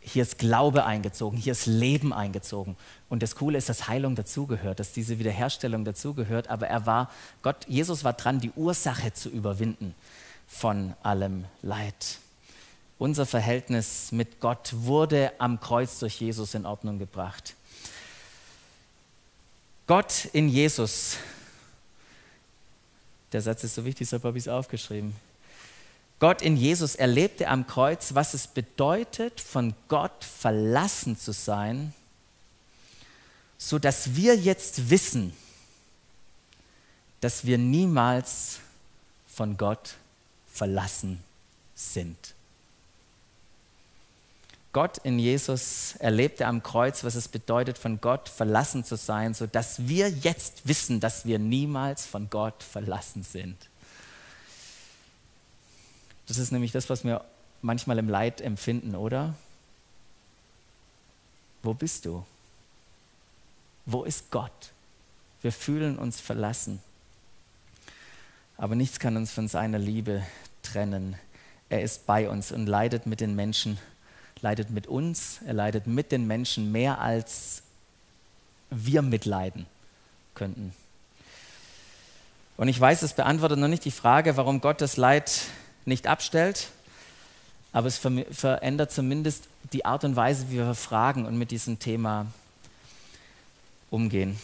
[0.00, 2.76] Hier ist Glaube eingezogen, hier ist Leben eingezogen.
[3.08, 6.48] Und das Coole ist, dass Heilung dazugehört, dass diese Wiederherstellung dazugehört.
[6.48, 7.10] Aber er war,
[7.42, 9.94] Gott, Jesus war dran, die Ursache zu überwinden
[10.48, 12.18] von allem Leid.
[12.98, 17.54] Unser Verhältnis mit Gott wurde am Kreuz durch Jesus in Ordnung gebracht.
[19.86, 21.16] Gott in Jesus
[23.32, 25.14] der Satz ist so wichtig, deshalb habe ich es aufgeschrieben.
[26.20, 31.94] Gott in Jesus erlebte am Kreuz, was es bedeutet, von Gott verlassen zu sein,
[33.56, 35.32] sodass wir jetzt wissen,
[37.22, 38.60] dass wir niemals
[39.26, 39.94] von Gott
[40.46, 41.20] verlassen
[41.74, 42.34] sind.
[44.74, 49.88] Gott in Jesus erlebte am Kreuz, was es bedeutet, von Gott verlassen zu sein, sodass
[49.88, 53.56] wir jetzt wissen, dass wir niemals von Gott verlassen sind.
[56.30, 57.24] Das ist nämlich das, was wir
[57.60, 59.34] manchmal im Leid empfinden, oder?
[61.64, 62.24] Wo bist du?
[63.84, 64.70] Wo ist Gott?
[65.42, 66.80] Wir fühlen uns verlassen.
[68.56, 70.24] Aber nichts kann uns von seiner Liebe
[70.62, 71.16] trennen.
[71.68, 73.76] Er ist bei uns und leidet mit den Menschen
[74.40, 77.64] leidet mit uns, er leidet mit den Menschen mehr als
[78.70, 79.66] wir mitleiden
[80.36, 80.72] könnten.
[82.56, 85.42] Und ich weiß, es beantwortet noch nicht die Frage, warum Gott das Leid
[85.90, 86.68] nicht abstellt,
[87.72, 92.26] aber es verändert zumindest die Art und Weise, wie wir fragen und mit diesem Thema
[93.90, 94.38] umgehen.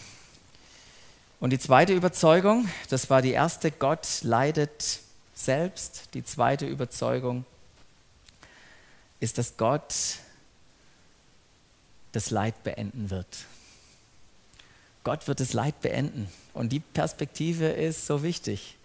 [1.41, 5.01] Und die zweite Überzeugung, das war die erste, Gott leidet
[5.35, 6.15] selbst.
[6.15, 7.45] Die zweite Überzeugung,
[9.21, 9.95] ist, dass Gott
[12.13, 13.27] das Leid beenden wird.
[15.05, 16.29] Gott wird das Leid beenden.
[16.55, 18.76] Und die Perspektive ist so wichtig,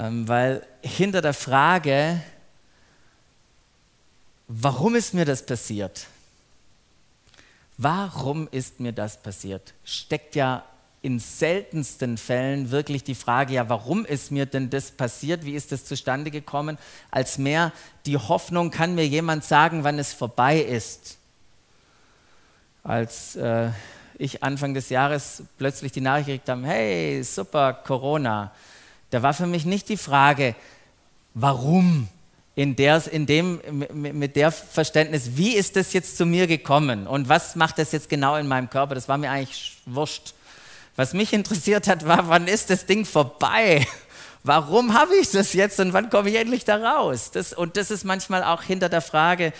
[0.00, 2.20] weil hinter der Frage,
[4.46, 6.06] warum ist mir das passiert?
[7.76, 9.74] Warum ist mir das passiert?
[9.84, 10.64] Steckt ja
[11.02, 15.44] in seltensten Fällen wirklich die Frage, ja, warum ist mir denn das passiert?
[15.44, 16.78] Wie ist das zustande gekommen?
[17.10, 17.72] Als mehr
[18.06, 21.18] die Hoffnung, kann mir jemand sagen, wann es vorbei ist?
[22.84, 23.70] Als äh,
[24.16, 28.52] ich Anfang des Jahres plötzlich die Nachricht gekriegt habe, hey, super, Corona,
[29.10, 30.54] da war für mich nicht die Frage,
[31.34, 32.08] warum?
[32.54, 33.60] In, der, in dem,
[33.92, 38.08] mit der Verständnis, wie ist das jetzt zu mir gekommen und was macht das jetzt
[38.08, 38.96] genau in meinem Körper?
[38.96, 40.34] Das war mir eigentlich wurscht.
[40.96, 43.86] Was mich interessiert hat, war, wann ist das Ding vorbei?
[44.42, 47.30] Warum habe ich das jetzt und wann komme ich endlich da raus?
[47.32, 49.52] Das, und das ist manchmal auch hinter der Frage,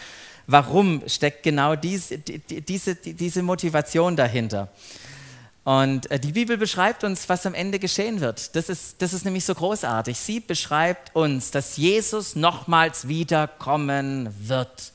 [0.49, 4.69] warum steckt genau diese, diese, diese Motivation dahinter.
[5.69, 8.57] Und äh, die Bibel beschreibt uns, was am Ende geschehen wird.
[8.57, 10.19] Das ist, das ist nämlich so großartig.
[10.19, 14.93] Sie beschreibt uns, dass Jesus nochmals wiederkommen wird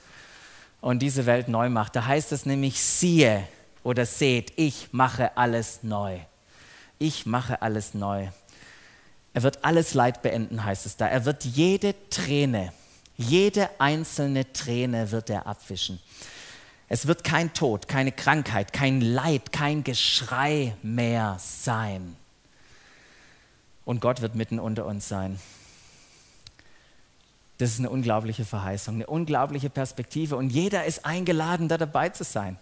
[0.81, 1.95] und diese Welt neu macht.
[1.95, 3.47] Da heißt es nämlich, siehe
[3.83, 6.19] oder seht, ich mache alles neu
[7.03, 8.27] ich mache alles neu.
[9.33, 11.07] Er wird alles Leid beenden, heißt es da.
[11.07, 12.71] Er wird jede Träne,
[13.17, 15.99] jede einzelne Träne wird er abwischen.
[16.89, 22.15] Es wird kein Tod, keine Krankheit, kein Leid, kein Geschrei mehr sein.
[23.85, 25.39] Und Gott wird mitten unter uns sein.
[27.57, 30.35] Das ist eine unglaubliche Verheißung, eine unglaubliche Perspektive.
[30.35, 32.57] Und jeder ist eingeladen, da dabei zu sein.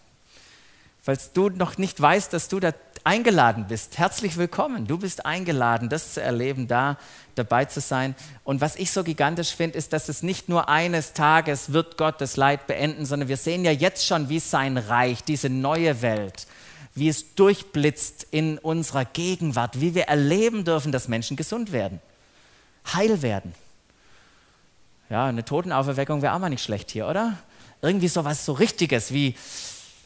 [1.01, 2.73] Falls du noch nicht weißt, dass du da
[3.03, 4.87] eingeladen bist, herzlich willkommen.
[4.87, 6.97] Du bist eingeladen, das zu erleben, da
[7.35, 8.15] dabei zu sein.
[8.43, 12.21] Und was ich so gigantisch finde, ist, dass es nicht nur eines Tages wird Gott
[12.21, 16.47] das Leid beenden, sondern wir sehen ja jetzt schon, wie sein Reich, diese neue Welt,
[16.93, 22.01] wie es durchblitzt in unserer Gegenwart, wie wir erleben dürfen, dass Menschen gesund werden,
[22.93, 23.55] heil werden.
[25.09, 27.37] Ja, eine Totenauferweckung wäre auch mal nicht schlecht hier, oder?
[27.81, 29.35] Irgendwie so was so Richtiges wie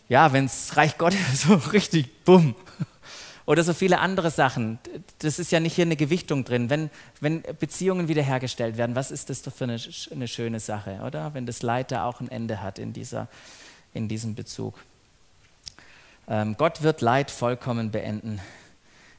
[0.07, 2.55] ja, wenn es Reich Gottes so richtig, bumm.
[3.47, 4.79] Oder so viele andere Sachen.
[5.19, 6.71] Das ist ja nicht hier eine Gewichtung drin.
[6.71, 6.89] Wenn,
[7.21, 9.79] wenn Beziehungen wiederhergestellt werden, was ist das doch für eine,
[10.11, 11.35] eine schöne Sache, oder?
[11.35, 13.27] Wenn das Leid da auch ein Ende hat in, dieser,
[13.93, 14.79] in diesem Bezug.
[16.27, 18.41] Ähm, Gott wird Leid vollkommen beenden.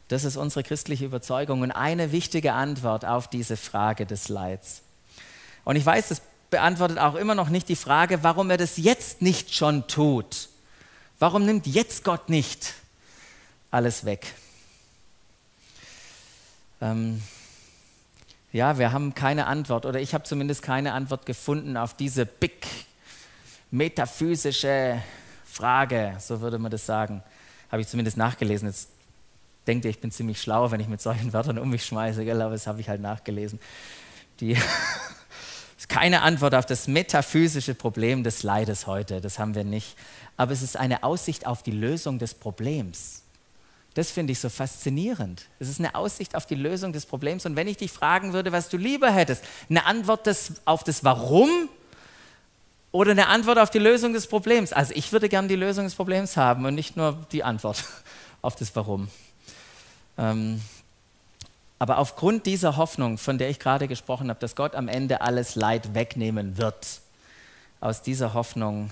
[0.09, 4.83] Das ist unsere christliche Überzeugung und eine wichtige Antwort auf diese Frage des Leids.
[5.65, 9.23] Und ich weiß, das beantwortet auch immer noch nicht die Frage, warum er das jetzt
[9.23, 10.49] nicht schon tut.
[11.19, 12.75] Warum nimmt jetzt Gott nicht
[13.71, 14.35] alles weg?
[16.83, 17.23] Ähm,
[18.53, 22.67] ja, wir haben keine Antwort oder ich habe zumindest keine Antwort gefunden auf diese big
[23.71, 25.03] metaphysische
[25.45, 27.23] Frage, so würde man das sagen.
[27.73, 28.69] Habe ich zumindest nachgelesen.
[28.69, 28.91] Jetzt
[29.67, 32.43] denkt ihr, ich bin ziemlich schlau, wenn ich mit solchen Wörtern um mich schmeiße, gell?
[32.43, 33.59] aber das habe ich halt nachgelesen.
[34.41, 34.55] Die
[35.79, 39.97] ist keine Antwort auf das metaphysische Problem des Leides heute, das haben wir nicht
[40.37, 43.23] aber es ist eine Aussicht auf die Lösung des Problems.
[43.95, 45.47] Das finde ich so faszinierend.
[45.59, 47.47] Es ist eine Aussicht auf die Lösung des Problems.
[47.47, 51.03] Und wenn ich dich fragen würde, was du lieber hättest, eine Antwort des, auf das
[51.03, 51.49] Warum
[52.93, 54.75] oder eine Antwort auf die Lösung des Problems.
[54.75, 57.83] Also ich würde gern die Lösung des Problems haben und nicht nur die Antwort
[58.43, 59.09] auf das Warum.
[60.19, 60.61] Ähm,
[61.79, 65.57] aber aufgrund dieser Hoffnung, von der ich gerade gesprochen habe, dass Gott am Ende alles
[65.57, 67.01] Leid wegnehmen wird,
[67.81, 68.91] aus dieser Hoffnung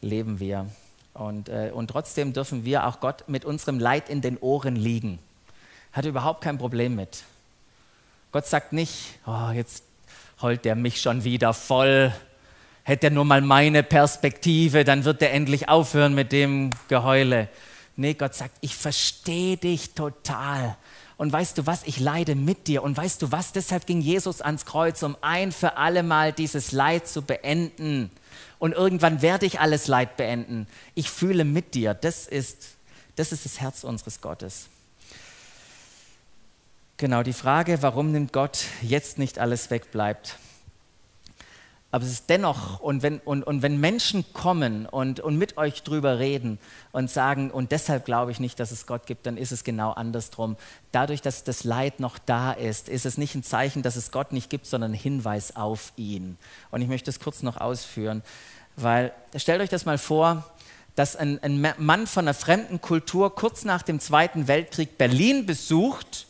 [0.00, 0.66] leben wir.
[1.14, 5.18] Und, äh, und trotzdem dürfen wir auch Gott mit unserem Leid in den Ohren liegen.
[5.92, 7.22] Hat überhaupt kein Problem mit.
[8.32, 9.84] Gott sagt nicht, oh, jetzt
[10.40, 12.12] holt der mich schon wieder voll.
[12.82, 17.48] Hätte er nur mal meine Perspektive, dann wird er endlich aufhören mit dem Geheule.
[17.94, 20.76] Nee, Gott sagt, ich verstehe dich total.
[21.16, 22.82] Und weißt du was, ich leide mit dir.
[22.82, 26.72] Und weißt du was, deshalb ging Jesus ans Kreuz, um ein für alle Mal dieses
[26.72, 28.10] Leid zu beenden.
[28.58, 30.66] Und irgendwann werde ich alles Leid beenden.
[30.94, 31.94] Ich fühle mit dir.
[31.94, 32.76] Das ist
[33.16, 34.68] das, ist das Herz unseres Gottes.
[36.96, 40.38] Genau, die Frage, warum nimmt Gott jetzt nicht alles weg, bleibt.
[41.94, 45.82] Aber es ist dennoch, und wenn, und, und wenn Menschen kommen und, und mit euch
[45.82, 46.58] drüber reden
[46.90, 49.92] und sagen, und deshalb glaube ich nicht, dass es Gott gibt, dann ist es genau
[49.92, 50.56] andersrum.
[50.90, 54.32] Dadurch, dass das Leid noch da ist, ist es nicht ein Zeichen, dass es Gott
[54.32, 56.38] nicht gibt, sondern ein Hinweis auf ihn.
[56.70, 58.22] Und ich möchte es kurz noch ausführen,
[58.76, 60.50] weil stellt euch das mal vor,
[60.94, 66.26] dass ein, ein Mann von einer fremden Kultur kurz nach dem Zweiten Weltkrieg Berlin besucht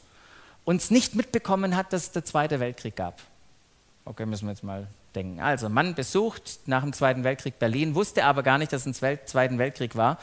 [0.64, 3.20] uns nicht mitbekommen hat, dass es der Zweite Weltkrieg gab.
[4.05, 5.40] Okay, müssen wir jetzt mal denken.
[5.40, 9.27] Also, Mann besucht nach dem Zweiten Weltkrieg Berlin, wusste aber gar nicht, dass es ein
[9.27, 10.18] Zweiten Weltkrieg war.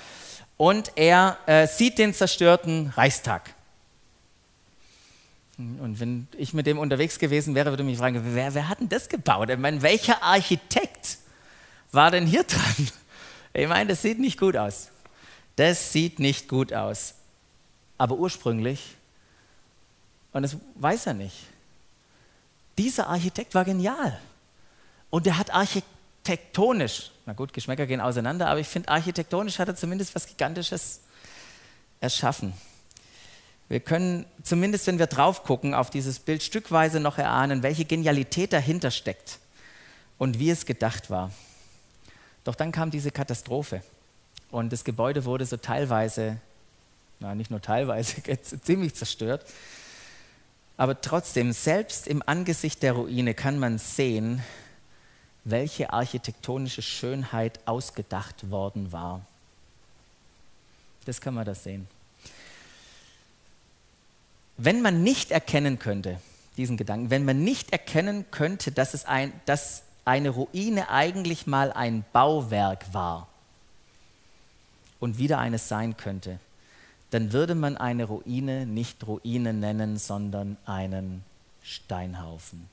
[0.58, 3.54] Und er äh, sieht den zerstörten Reichstag.
[5.58, 8.90] Und wenn ich mit dem unterwegs gewesen wäre, würde mich fragen, wer, wer hat denn
[8.90, 9.50] das gebaut?
[9.50, 11.18] Ich meine, welcher Architekt
[11.92, 12.90] war denn hier dran?
[13.54, 14.90] Ich meine, das sieht nicht gut aus.
[15.56, 17.16] Das sieht nicht gut aus.
[17.98, 18.96] Aber ursprünglich
[20.32, 21.36] und das weiß er nicht.
[22.78, 24.20] Dieser Architekt war genial.
[25.10, 29.76] Und er hat architektonisch, na gut, Geschmäcker gehen auseinander, aber ich finde, architektonisch hat er
[29.76, 31.02] zumindest was Gigantisches
[32.00, 32.54] erschaffen.
[33.70, 38.52] Wir können zumindest, wenn wir drauf gucken, auf dieses Bild stückweise noch erahnen, welche Genialität
[38.52, 39.40] dahinter steckt
[40.18, 41.32] und wie es gedacht war.
[42.44, 43.84] Doch dann kam diese Katastrophe
[44.50, 46.38] und das Gebäude wurde so teilweise,
[47.20, 48.16] na nicht nur teilweise,
[48.64, 49.46] ziemlich zerstört.
[50.78, 54.42] Aber trotzdem, selbst im Angesicht der Ruine kann man sehen,
[55.44, 59.22] welche architektonische Schönheit ausgedacht worden war.
[61.06, 61.88] Das kann man da sehen.
[64.58, 66.20] Wenn man nicht erkennen könnte,
[66.58, 71.72] diesen Gedanken, wenn man nicht erkennen könnte, dass, es ein, dass eine Ruine eigentlich mal
[71.72, 73.28] ein Bauwerk war
[75.00, 76.40] und wieder eines sein könnte,
[77.12, 81.24] dann würde man eine Ruine nicht Ruine nennen, sondern einen
[81.64, 82.68] Steinhaufen.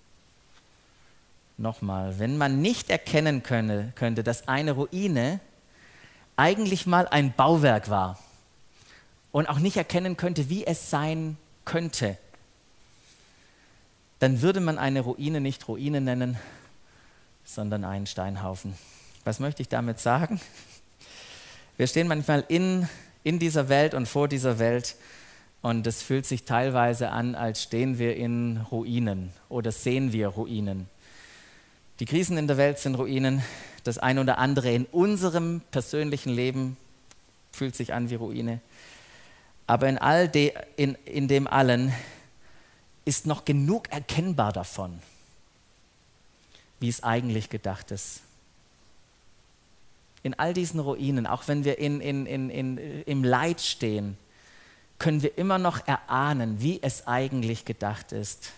[1.58, 5.40] Nochmal, wenn man nicht erkennen könne, könnte, dass eine Ruine
[6.36, 8.18] eigentlich mal ein Bauwerk war
[9.32, 12.18] und auch nicht erkennen könnte, wie es sein könnte,
[14.18, 16.38] dann würde man eine Ruine nicht Ruine nennen,
[17.44, 18.74] sondern einen Steinhaufen.
[19.24, 20.40] Was möchte ich damit sagen?
[21.76, 22.88] Wir stehen manchmal in
[23.26, 24.94] in dieser Welt und vor dieser Welt.
[25.60, 30.88] Und es fühlt sich teilweise an, als stehen wir in Ruinen oder sehen wir Ruinen.
[32.00, 33.42] Die Krisen in der Welt sind Ruinen.
[33.84, 36.76] Das eine oder andere in unserem persönlichen Leben
[37.52, 38.60] fühlt sich an wie Ruine.
[39.66, 41.92] Aber in, all de, in, in dem allen
[43.04, 45.00] ist noch genug erkennbar davon,
[46.80, 48.20] wie es eigentlich gedacht ist
[50.26, 54.18] in all diesen Ruinen, auch wenn wir in, in, in, in, im Leid stehen,
[54.98, 58.50] können wir immer noch erahnen, wie es eigentlich gedacht ist,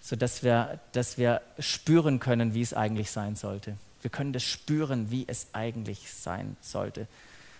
[0.00, 3.76] sodass wir, dass wir spüren können, wie es eigentlich sein sollte.
[4.02, 7.06] Wir können das spüren, wie es eigentlich sein sollte.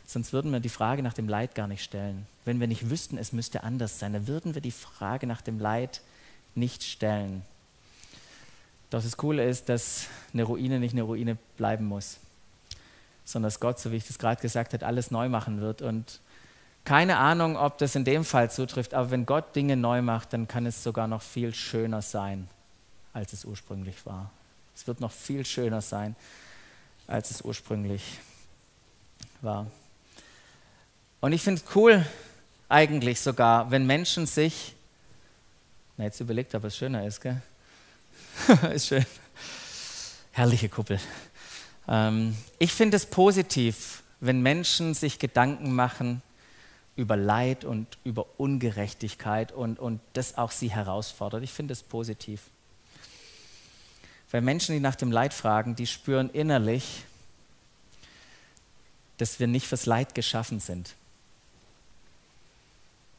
[0.07, 2.27] Sonst würden wir die Frage nach dem Leid gar nicht stellen.
[2.45, 5.61] Wenn wir nicht wüssten, es müsste anders sein, dann würden wir die Frage nach dem
[5.61, 6.01] Leid
[6.55, 7.43] nicht stellen.
[8.91, 12.17] Doch das Coole ist, dass eine Ruine nicht eine Ruine bleiben muss,
[13.25, 15.81] sondern dass Gott, so wie ich das gerade gesagt habe, alles neu machen wird.
[15.81, 16.21] Und
[16.85, 20.49] keine Ahnung, ob das in dem Fall zutrifft, aber wenn Gott Dinge neu macht, dann
[20.49, 22.49] kann es sogar noch viel schöner sein,
[23.13, 24.31] als es ursprünglich war.
[24.75, 26.17] Es wird noch viel schöner sein,
[27.07, 28.19] als es ursprünglich
[29.43, 29.67] war.
[31.21, 32.05] Und ich finde es cool,
[32.69, 34.75] eigentlich sogar, wenn Menschen sich,
[35.97, 37.43] na jetzt überlegt, ob es schöner ist, gell?
[38.73, 39.05] ist schön.
[40.33, 40.99] Herrliche Kuppel.
[41.89, 46.23] Ähm, ich finde es positiv, wenn Menschen sich Gedanken machen
[47.01, 51.43] über Leid und über Ungerechtigkeit und, und das auch sie herausfordert.
[51.43, 52.43] Ich finde es positiv.
[54.31, 57.05] Weil Menschen, die nach dem Leid fragen, die spüren innerlich,
[59.17, 60.95] dass wir nicht fürs Leid geschaffen sind,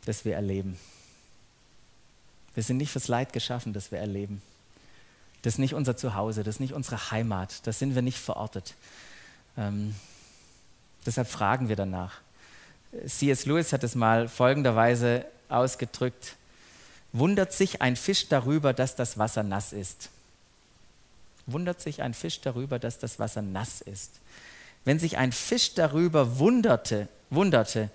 [0.06, 0.78] das wir erleben.
[2.54, 4.44] Wir sind nicht fürs Leid geschaffen, das wir erleben.
[5.42, 8.76] Das ist nicht unser Zuhause, das ist nicht unsere Heimat, da sind wir nicht verortet.
[9.58, 9.96] Ähm,
[11.04, 12.22] deshalb fragen wir danach.
[13.08, 13.46] C.S.
[13.46, 16.36] Lewis hat es mal folgenderweise ausgedrückt.
[17.14, 20.10] wundert sich ein Fisch darüber, dass das Wasser nass ist.
[21.46, 24.12] Wundert sich ein Fisch darüber, dass das Wasser nass ist.
[24.86, 27.90] Wenn sich ein Fisch darüber wunderte, wunderte,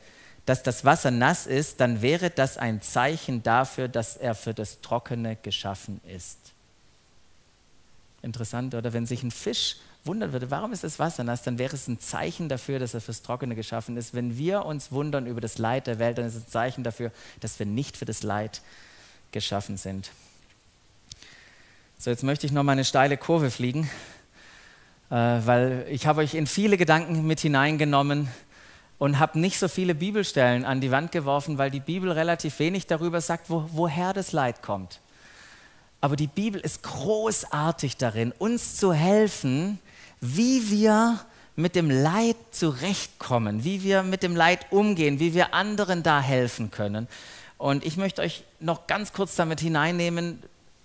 [0.44, 4.80] dass das Wasser nass ist, dann wäre das ein Zeichen dafür, dass er für das
[4.80, 6.38] Trockene geschaffen ist.
[8.22, 8.92] Interessant, oder?
[8.92, 9.76] Wenn sich ein Fisch
[10.06, 13.00] wundern würde, warum ist das Wasser nass, dann wäre es ein Zeichen dafür, dass er
[13.00, 14.14] fürs Trockene geschaffen ist.
[14.14, 17.12] Wenn wir uns wundern über das Leid der Welt, dann ist es ein Zeichen dafür,
[17.40, 18.62] dass wir nicht für das Leid
[19.32, 20.10] geschaffen sind.
[21.98, 23.90] So, jetzt möchte ich noch mal eine steile Kurve fliegen,
[25.10, 28.28] äh, weil ich habe euch in viele Gedanken mit hineingenommen
[28.98, 32.86] und habe nicht so viele Bibelstellen an die Wand geworfen, weil die Bibel relativ wenig
[32.86, 35.00] darüber sagt, wo, woher das Leid kommt.
[36.00, 39.78] Aber die Bibel ist großartig darin, uns zu helfen,
[40.20, 41.20] wie wir
[41.56, 46.70] mit dem Leid zurechtkommen, wie wir mit dem Leid umgehen, wie wir anderen da helfen
[46.70, 47.08] können.
[47.58, 50.42] Und ich möchte euch noch ganz kurz damit hineinnehmen,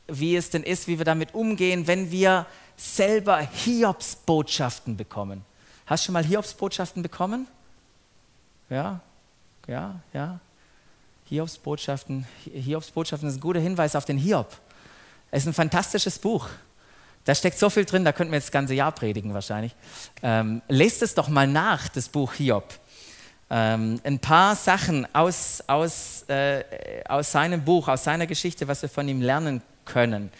[0.07, 2.45] wie es denn ist, wie wir damit umgehen, wenn wir
[2.77, 5.43] selber Hiobsbotschaften bekommen.
[5.86, 7.47] Hast du schon mal Hiobsbotschaften bekommen?
[8.69, 9.01] Ja,
[9.67, 10.39] ja, ja.
[11.25, 14.47] Hiobsbotschaften, Hiobsbotschaften ist ein guter Hinweis auf den Hiob.
[15.32, 16.49] Es ist ein fantastisches Buch.
[17.26, 19.76] Da steckt so viel drin, da könnten wir jetzt das ganze Jahr predigen wahrscheinlich.
[20.24, 22.65] Ähm, lest es doch mal nach, das Buch Hiob.
[23.49, 26.63] Ähm, ein paar Sachen aus, aus, äh,
[27.07, 30.32] aus seinem Buch, aus seiner Geschichte, was wir von ihm lernen können.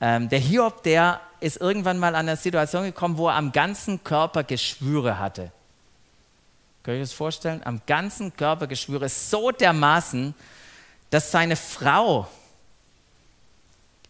[0.00, 4.02] Ähm, der Hiob, der ist irgendwann mal an eine Situation gekommen, wo er am ganzen
[4.02, 5.52] Körper Geschwüre hatte.
[6.82, 7.60] Könnt ihr euch das vorstellen?
[7.64, 10.34] Am ganzen Körper Geschwüre, so dermaßen,
[11.10, 12.28] dass seine Frau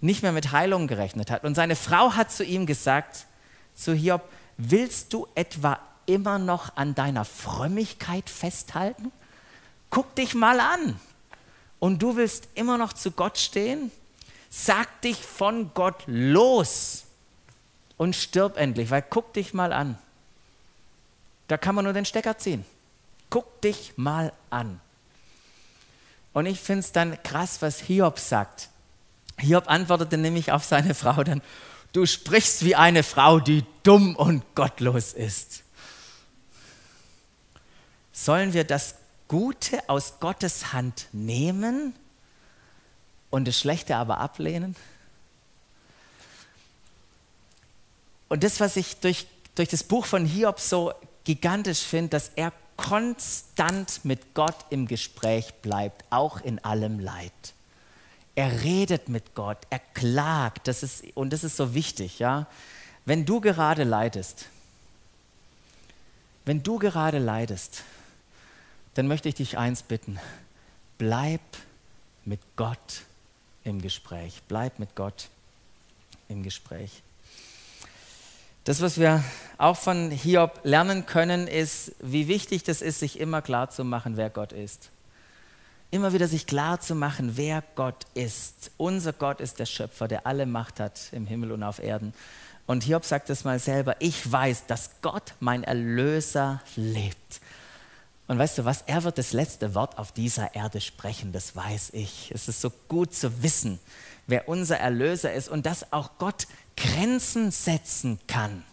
[0.05, 1.45] nicht mehr mit Heilung gerechnet hat.
[1.45, 3.27] Und seine Frau hat zu ihm gesagt,
[3.75, 4.23] zu Hiob,
[4.59, 9.11] willst du etwa immer noch an deiner Frömmigkeit festhalten?
[9.89, 11.01] Guck dich mal an.
[11.81, 13.91] Und du willst immer noch zu Gott stehen?
[14.51, 17.05] Sag dich von Gott los
[17.97, 19.99] und stirb endlich, weil guck dich mal an.
[21.49, 22.65] Da kann man nur den Stecker ziehen.
[23.31, 24.81] Guck dich mal an.
[26.35, 28.69] Und ich finde es dann krass, was Hiob sagt.
[29.39, 31.43] Hiob antwortete nämlich auf seine Frau dann,
[31.93, 35.63] du sprichst wie eine Frau, die dumm und gottlos ist.
[38.13, 38.97] Sollen wir das
[39.29, 41.95] Gute aus Gottes Hand nehmen
[43.31, 44.77] und das Schlechte aber ablehnen?
[48.29, 50.93] Und das, was ich durch, durch das Buch von Hiob so
[51.25, 57.33] gigantisch finde, dass er konstant mit Gott im Gespräch bleibt, auch in allem Leid.
[58.35, 62.47] Er redet mit Gott, er klagt, das ist, und das ist so wichtig, ja.
[63.05, 64.47] Wenn du gerade leidest,
[66.45, 67.85] wenn du gerade leidest,
[68.95, 70.19] dann möchte ich dich eins bitten,
[70.99, 71.41] bleib
[72.25, 73.03] mit Gott
[73.63, 75.29] im Gespräch, bleib mit Gott
[76.29, 77.03] im Gespräch.
[78.65, 79.23] Das, was wir
[79.59, 84.17] auch von Hiob lernen können, ist, wie wichtig das ist, sich immer klar zu machen,
[84.17, 84.91] wer Gott ist.
[85.91, 88.73] Immer wieder sich klar zu machen, wer Gott ist.
[88.77, 92.13] Unser Gott ist der Schöpfer, der alle Macht hat im Himmel und auf Erden.
[92.67, 97.41] Und Hiob sagt es mal selber, ich weiß, dass Gott, mein Erlöser, lebt.
[98.27, 101.91] Und weißt du was, er wird das letzte Wort auf dieser Erde sprechen, das weiß
[101.93, 102.31] ich.
[102.33, 103.79] Es ist so gut zu wissen,
[104.27, 108.65] wer unser Erlöser ist und dass auch Gott Grenzen setzen kann.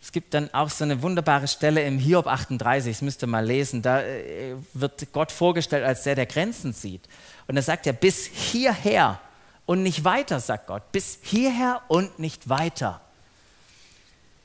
[0.00, 3.44] Es gibt dann auch so eine wunderbare Stelle im Hiob 38, das müsst ihr mal
[3.44, 7.02] lesen, da äh, wird Gott vorgestellt als der, der Grenzen sieht.
[7.48, 9.20] Und da sagt er, bis hierher
[9.64, 13.00] und nicht weiter, sagt Gott, bis hierher und nicht weiter.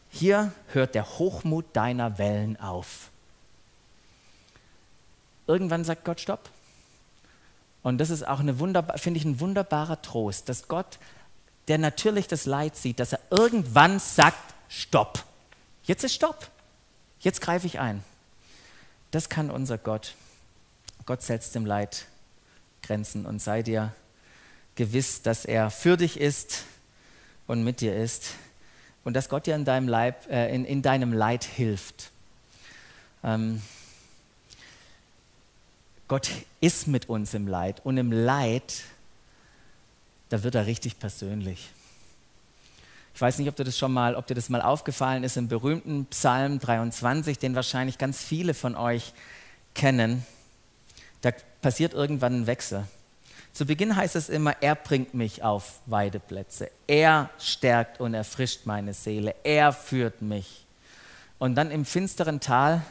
[0.09, 3.09] Hier hört der Hochmut deiner Wellen auf.
[5.47, 6.49] Irgendwann sagt Gott Stopp.
[7.83, 10.99] Und das ist auch finde ich, ein wunderbarer Trost, dass Gott
[11.67, 15.23] der natürlich das Leid sieht, dass er irgendwann sagt, stopp.
[15.91, 16.49] Jetzt ist Stopp.
[17.19, 18.01] Jetzt greife ich ein.
[19.11, 20.15] Das kann unser Gott.
[21.05, 22.05] Gott setzt dem Leid
[22.81, 23.93] Grenzen und sei dir
[24.75, 26.63] gewiss, dass er für dich ist
[27.45, 28.35] und mit dir ist
[29.03, 32.11] und dass Gott dir in deinem, Leib, äh, in, in deinem Leid hilft.
[33.25, 33.61] Ähm,
[36.07, 36.31] Gott
[36.61, 38.85] ist mit uns im Leid und im Leid
[40.29, 41.69] da wird er richtig persönlich.
[43.14, 45.47] Ich weiß nicht, ob dir das schon mal, ob dir das mal aufgefallen ist im
[45.47, 49.14] berühmten Psalm 23, den wahrscheinlich ganz viele von euch
[49.76, 50.26] kennen.
[51.22, 51.32] Da
[51.62, 52.86] passiert irgendwann ein Wechsel.
[53.53, 56.72] Zu Beginn heißt es immer, er bringt mich auf Weideplätze.
[56.88, 59.36] Er stärkt und erfrischt meine Seele.
[59.43, 60.66] Er führt mich.
[61.38, 62.82] Und dann im finsteren Tal,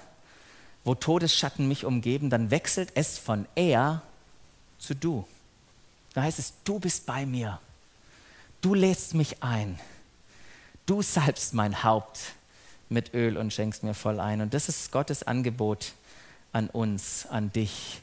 [0.84, 4.02] wo Todesschatten mich umgeben, dann wechselt es von er
[4.78, 5.26] zu du.
[6.12, 7.58] Da heißt es, du bist bei mir.
[8.60, 9.78] Du lädst mich ein.
[10.90, 12.18] Du salbst mein Haupt
[12.88, 14.40] mit Öl und schenkst mir voll ein.
[14.40, 15.92] Und das ist Gottes Angebot
[16.52, 18.00] an uns, an dich.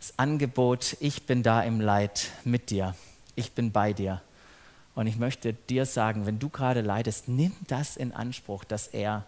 [0.00, 2.96] Das Angebot, ich bin da im Leid mit dir.
[3.36, 4.20] Ich bin bei dir.
[4.96, 9.24] Und ich möchte dir sagen, wenn du gerade leidest, nimm das in Anspruch, dass er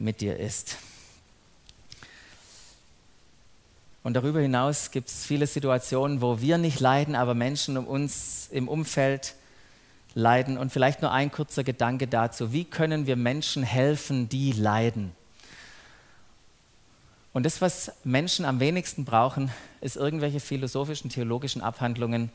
[0.00, 0.76] mit dir ist.
[4.02, 8.48] Und darüber hinaus gibt es viele Situationen, wo wir nicht leiden, aber Menschen um uns
[8.50, 9.36] im Umfeld
[10.14, 10.58] leiden.
[10.58, 12.52] Und vielleicht nur ein kurzer Gedanke dazu.
[12.52, 15.12] Wie können wir Menschen helfen, die leiden?
[17.32, 19.50] Und das, was Menschen am wenigsten brauchen,
[19.80, 22.30] ist irgendwelche philosophischen, theologischen Abhandlungen,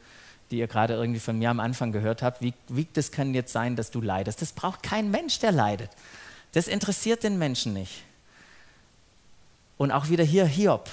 [0.51, 2.41] die ihr gerade irgendwie von mir am Anfang gehört habt.
[2.41, 4.41] Wie, wie das kann jetzt sein, dass du leidest?
[4.41, 5.89] Das braucht kein Mensch, der leidet.
[6.53, 8.03] Das interessiert den Menschen nicht.
[9.77, 10.89] Und auch wieder hier Hiob.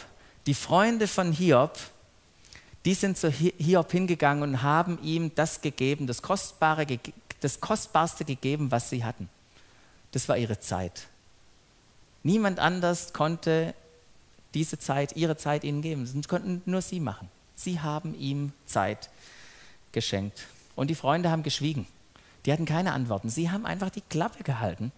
[0.47, 1.79] Die Freunde von Hiob,
[2.85, 6.87] die sind zu Hiob hingegangen und haben ihm das gegeben, das, Kostbare,
[7.41, 9.29] das Kostbarste gegeben, was sie hatten.
[10.11, 11.07] Das war ihre Zeit.
[12.23, 13.75] Niemand anders konnte
[14.55, 16.09] diese Zeit, ihre Zeit ihnen geben.
[16.15, 17.29] Das konnten nur sie machen.
[17.55, 19.11] Sie haben ihm Zeit
[19.93, 20.47] geschenkt.
[20.75, 21.87] Und die Freunde haben geschwiegen.
[22.45, 23.29] Die hatten keine Antworten.
[23.29, 24.93] Sie haben einfach die Klappe gehalten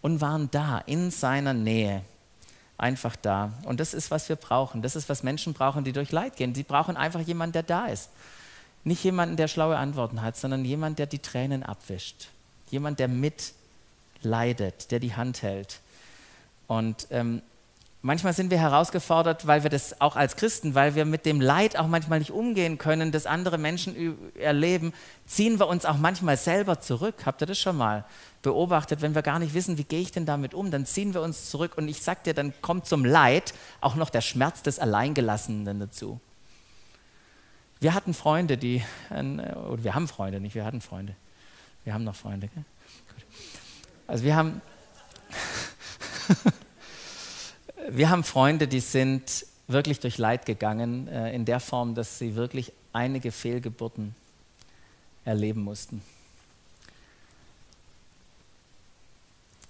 [0.00, 2.02] und waren da in seiner Nähe.
[2.76, 3.52] Einfach da.
[3.64, 4.82] Und das ist, was wir brauchen.
[4.82, 6.54] Das ist, was Menschen brauchen, die durch Leid gehen.
[6.54, 8.10] Sie brauchen einfach jemanden, der da ist.
[8.82, 12.28] Nicht jemanden, der schlaue Antworten hat, sondern jemand, der die Tränen abwischt.
[12.70, 15.80] Jemand, der mitleidet, der die Hand hält.
[16.66, 17.42] Und ähm,
[18.04, 21.78] manchmal sind wir herausgefordert, weil wir das auch als Christen, weil wir mit dem Leid
[21.78, 24.92] auch manchmal nicht umgehen können, das andere Menschen erleben,
[25.26, 27.24] ziehen wir uns auch manchmal selber zurück.
[27.24, 28.04] Habt ihr das schon mal
[28.42, 29.00] beobachtet?
[29.00, 31.48] Wenn wir gar nicht wissen, wie gehe ich denn damit um, dann ziehen wir uns
[31.50, 35.80] zurück und ich sag dir, dann kommt zum Leid auch noch der Schmerz des Alleingelassenen
[35.80, 36.20] dazu.
[37.80, 41.16] Wir hatten Freunde, die, oder wir haben Freunde, nicht wir hatten Freunde.
[41.84, 42.48] Wir haben noch Freunde.
[42.48, 42.64] Gell?
[44.06, 44.60] Also wir haben
[47.96, 52.34] wir haben Freunde, die sind wirklich durch Leid gegangen, äh, in der Form, dass sie
[52.34, 54.16] wirklich einige Fehlgeburten
[55.24, 56.02] erleben mussten.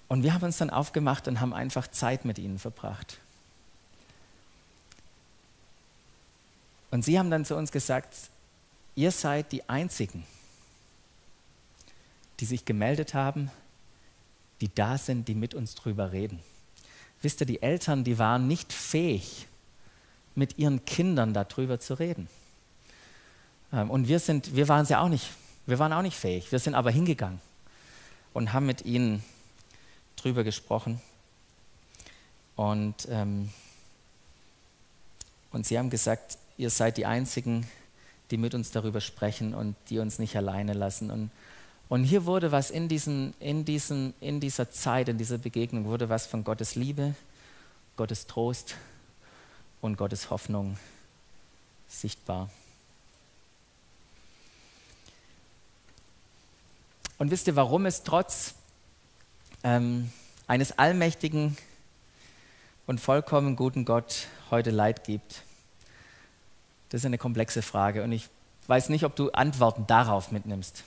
[0.07, 3.19] Und wir haben uns dann aufgemacht und haben einfach Zeit mit ihnen verbracht.
[6.89, 8.15] Und sie haben dann zu uns gesagt,
[8.95, 10.25] ihr seid die Einzigen,
[12.39, 13.51] die sich gemeldet haben,
[14.61, 16.39] die da sind, die mit uns drüber reden.
[17.25, 19.47] Wisst ihr, die Eltern, die waren nicht fähig,
[20.35, 22.27] mit ihren Kindern darüber zu reden.
[23.73, 25.31] Ähm, und wir, sind, wir waren ja auch nicht.
[25.65, 26.51] Wir waren auch nicht fähig.
[26.51, 27.41] Wir sind aber hingegangen
[28.35, 29.23] und haben mit ihnen
[30.17, 31.01] drüber gesprochen.
[32.55, 33.49] Und, ähm,
[35.51, 37.65] und sie haben gesagt, ihr seid die Einzigen,
[38.29, 41.09] die mit uns darüber sprechen und die uns nicht alleine lassen.
[41.09, 41.31] Und
[41.87, 46.09] und hier wurde was in, diesem, in, diesem, in dieser Zeit, in dieser Begegnung, wurde
[46.09, 47.15] was von Gottes Liebe,
[47.95, 48.75] Gottes Trost
[49.81, 50.77] und Gottes Hoffnung
[51.87, 52.49] sichtbar.
[57.17, 58.55] Und wisst ihr, warum es trotz
[59.63, 60.11] ähm,
[60.47, 61.55] eines allmächtigen
[62.87, 65.43] und vollkommen guten Gott heute Leid gibt?
[66.89, 68.27] Das ist eine komplexe Frage und ich
[68.67, 70.83] weiß nicht, ob du Antworten darauf mitnimmst.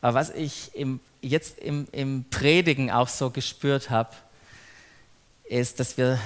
[0.00, 4.10] Aber was ich im, jetzt im, im Predigen auch so gespürt habe,
[5.44, 6.18] ist, dass wir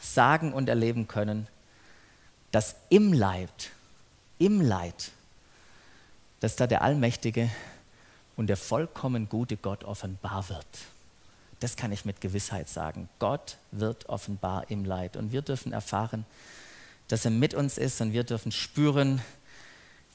[0.00, 1.46] sagen und erleben können,
[2.50, 3.70] dass im Leid,
[4.38, 5.12] im Leid,
[6.40, 7.50] dass da der allmächtige
[8.36, 10.66] und der vollkommen gute Gott offenbar wird.
[11.60, 13.10] Das kann ich mit Gewissheit sagen.
[13.18, 16.24] Gott wird offenbar im Leid und wir dürfen erfahren,
[17.08, 19.20] dass er mit uns ist und wir dürfen spüren,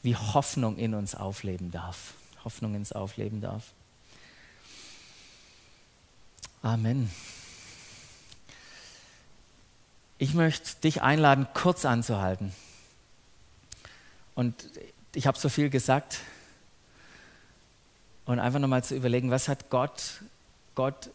[0.02, 2.14] wie Hoffnung in uns aufleben darf.
[2.46, 3.74] Hoffnung ins Aufleben darf.
[6.62, 7.12] Amen.
[10.18, 12.54] Ich möchte dich einladen, kurz anzuhalten.
[14.34, 14.70] Und
[15.14, 16.20] ich habe so viel gesagt.
[18.26, 20.22] Und einfach nochmal zu überlegen, was hat Gott,
[20.74, 21.10] Gott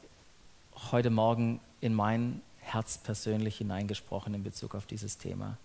[0.92, 5.56] heute Morgen in mein Herz persönlich hineingesprochen in Bezug auf dieses Thema.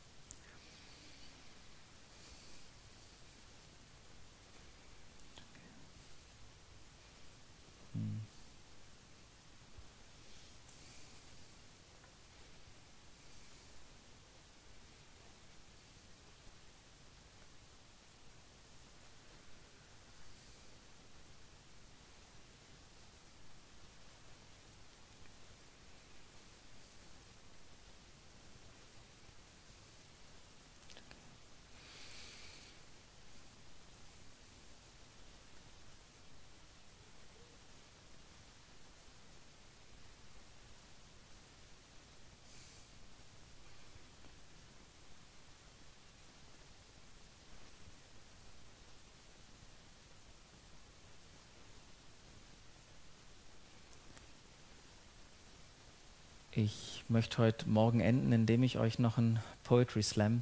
[56.58, 60.42] Ich möchte heute Morgen enden, indem ich euch noch einen Poetry Slam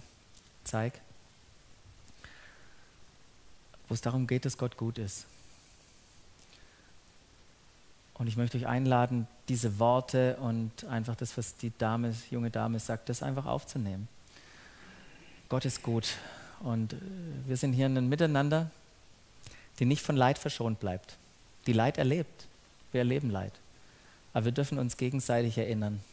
[0.64, 1.00] zeige,
[3.88, 5.26] wo es darum geht, dass Gott gut ist.
[8.14, 12.80] Und ich möchte euch einladen, diese Worte und einfach das, was die Dame, junge Dame
[12.80, 14.08] sagt, das einfach aufzunehmen.
[15.50, 16.18] Gott ist gut.
[16.60, 16.98] Und äh,
[17.48, 18.70] wir sind hier in einem Miteinander,
[19.80, 21.18] die nicht von Leid verschont bleibt,
[21.66, 22.46] die Leid erlebt.
[22.92, 23.54] Wir erleben Leid.
[24.34, 26.04] Aber wir dürfen uns gegenseitig erinnern,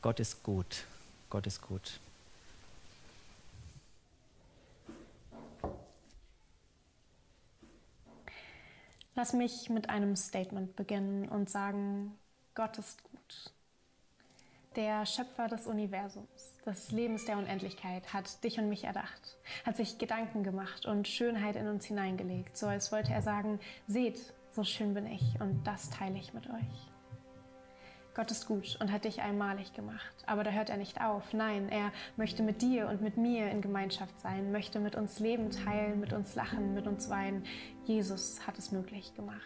[0.00, 0.84] Gott ist gut,
[1.30, 2.00] Gott ist gut.
[9.14, 12.18] Lass mich mit einem Statement beginnen und sagen,
[12.54, 13.52] Gott ist gut.
[14.74, 16.26] Der Schöpfer des Universums,
[16.66, 21.54] des Lebens der Unendlichkeit, hat dich und mich erdacht, hat sich Gedanken gemacht und Schönheit
[21.54, 25.90] in uns hineingelegt, so als wollte er sagen, seht, so schön bin ich und das
[25.90, 26.93] teile ich mit euch.
[28.14, 30.14] Gott ist gut und hat dich einmalig gemacht.
[30.26, 31.32] Aber da hört er nicht auf.
[31.32, 35.50] Nein, er möchte mit dir und mit mir in Gemeinschaft sein, möchte mit uns Leben
[35.50, 37.44] teilen, mit uns lachen, mit uns weinen.
[37.84, 39.40] Jesus hat es möglich gemacht.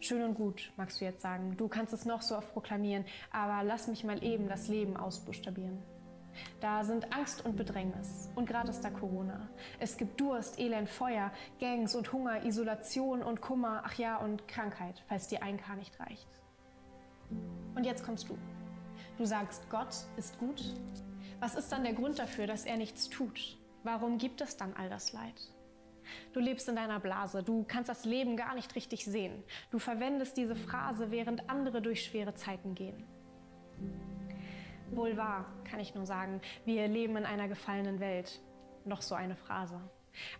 [0.00, 1.56] Schön und gut, magst du jetzt sagen.
[1.56, 5.78] Du kannst es noch so oft proklamieren, aber lass mich mal eben das Leben ausbuchstabieren.
[6.60, 8.28] Da sind Angst und Bedrängnis.
[8.34, 9.48] Und gerade ist da Corona.
[9.78, 11.30] Es gibt Durst, Elend, Feuer,
[11.60, 15.98] Gangs und Hunger, Isolation und Kummer, ach ja, und Krankheit, falls dir ein K nicht
[16.00, 16.28] reicht.
[17.74, 18.38] Und jetzt kommst du.
[19.18, 20.62] Du sagst, Gott ist gut.
[21.40, 23.58] Was ist dann der Grund dafür, dass er nichts tut?
[23.82, 25.52] Warum gibt es dann all das Leid?
[26.32, 29.42] Du lebst in deiner Blase, du kannst das Leben gar nicht richtig sehen.
[29.70, 33.04] Du verwendest diese Phrase, während andere durch schwere Zeiten gehen.
[34.90, 38.40] Wohl wahr, kann ich nur sagen, wir leben in einer gefallenen Welt.
[38.84, 39.80] Noch so eine Phrase.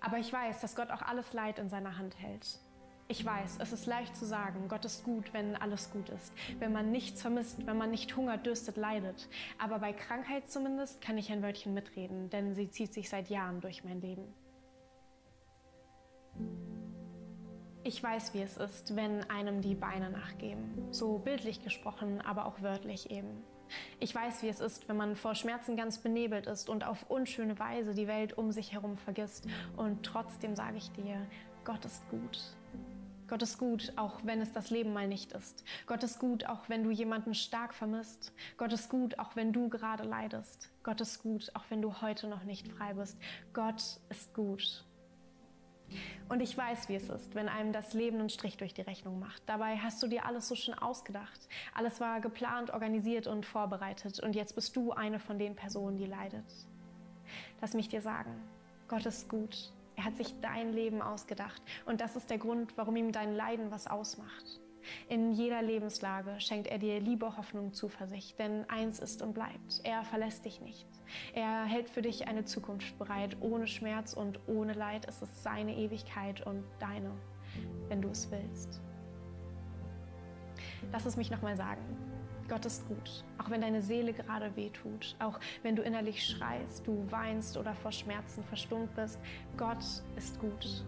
[0.00, 2.60] Aber ich weiß, dass Gott auch alles Leid in seiner Hand hält.
[3.08, 6.72] Ich weiß, es ist leicht zu sagen, Gott ist gut, wenn alles gut ist, wenn
[6.72, 9.28] man nichts vermisst, wenn man nicht hungert, dürstet, leidet.
[9.58, 13.60] Aber bei Krankheit zumindest kann ich ein Wörtchen mitreden, denn sie zieht sich seit Jahren
[13.60, 14.34] durch mein Leben.
[17.84, 20.88] Ich weiß, wie es ist, wenn einem die Beine nachgeben.
[20.90, 23.44] So bildlich gesprochen, aber auch wörtlich eben.
[24.00, 27.56] Ich weiß, wie es ist, wenn man vor Schmerzen ganz benebelt ist und auf unschöne
[27.60, 29.46] Weise die Welt um sich herum vergisst.
[29.76, 31.24] Und trotzdem sage ich dir,
[31.64, 32.56] Gott ist gut.
[33.28, 35.64] Gott ist gut, auch wenn es das Leben mal nicht ist.
[35.86, 38.32] Gott ist gut, auch wenn du jemanden stark vermisst.
[38.56, 40.70] Gott ist gut, auch wenn du gerade leidest.
[40.84, 43.18] Gott ist gut, auch wenn du heute noch nicht frei bist.
[43.52, 44.84] Gott ist gut.
[46.28, 49.18] Und ich weiß, wie es ist, wenn einem das Leben einen Strich durch die Rechnung
[49.20, 49.42] macht.
[49.46, 51.48] Dabei hast du dir alles so schön ausgedacht.
[51.74, 54.20] Alles war geplant, organisiert und vorbereitet.
[54.20, 56.44] Und jetzt bist du eine von den Personen, die leidet.
[57.60, 58.32] Lass mich dir sagen,
[58.88, 59.72] Gott ist gut.
[59.96, 61.62] Er hat sich dein Leben ausgedacht.
[61.86, 64.60] Und das ist der Grund, warum ihm dein Leiden was ausmacht.
[65.08, 70.04] In jeder Lebenslage schenkt er dir Liebe, Hoffnung, Zuversicht, denn eins ist und bleibt, er
[70.04, 70.86] verlässt dich nicht.
[71.34, 75.06] Er hält für dich eine Zukunft bereit, ohne Schmerz und ohne Leid.
[75.08, 77.10] Es ist seine Ewigkeit und deine,
[77.88, 78.80] wenn du es willst.
[80.92, 81.82] Lass es mich nochmal sagen.
[82.48, 87.04] Gott ist gut, auch wenn deine Seele gerade wehtut, auch wenn du innerlich schreist, du
[87.10, 89.18] weinst oder vor Schmerzen verstummt bist.
[89.56, 89.84] Gott
[90.16, 90.84] ist gut.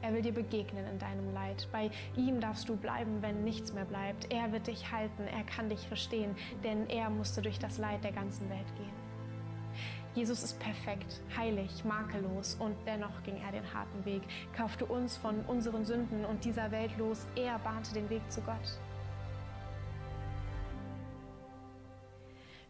[0.00, 1.68] Er will dir begegnen in deinem Leid.
[1.70, 4.32] Bei ihm darfst du bleiben, wenn nichts mehr bleibt.
[4.32, 8.12] Er wird dich halten, er kann dich verstehen, denn er musste durch das Leid der
[8.12, 9.02] ganzen Welt gehen.
[10.14, 14.22] Jesus ist perfekt, heilig, makellos und dennoch ging er den harten Weg,
[14.54, 17.26] kaufte uns von unseren Sünden und dieser Welt los.
[17.34, 18.78] Er bahnte den Weg zu Gott.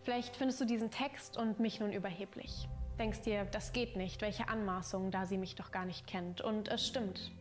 [0.02, 2.68] Vielleicht findest du diesen Text und mich nun überheblich.
[2.98, 6.40] Denkst dir, das geht nicht, welche Anmaßung, da sie mich doch gar nicht kennt.
[6.40, 7.32] Und es stimmt.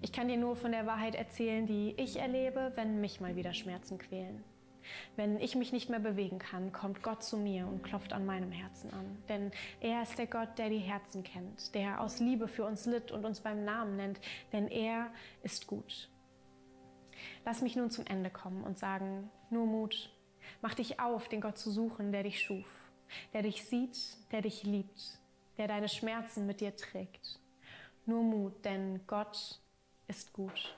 [0.00, 3.52] Ich kann dir nur von der Wahrheit erzählen, die ich erlebe, wenn mich mal wieder
[3.52, 4.44] Schmerzen quälen.
[5.16, 8.52] Wenn ich mich nicht mehr bewegen kann, kommt Gott zu mir und klopft an meinem
[8.52, 9.22] Herzen an.
[9.28, 9.50] Denn
[9.80, 13.24] er ist der Gott, der die Herzen kennt, der aus Liebe für uns litt und
[13.24, 14.20] uns beim Namen nennt,
[14.52, 15.10] denn er
[15.42, 16.10] ist gut.
[17.44, 20.13] Lass mich nun zum Ende kommen und sagen, nur Mut,
[20.64, 22.64] Mach dich auf, den Gott zu suchen, der dich schuf,
[23.34, 23.98] der dich sieht,
[24.32, 25.18] der dich liebt,
[25.58, 27.38] der deine Schmerzen mit dir trägt.
[28.06, 29.60] Nur Mut, denn Gott
[30.08, 30.74] ist gut.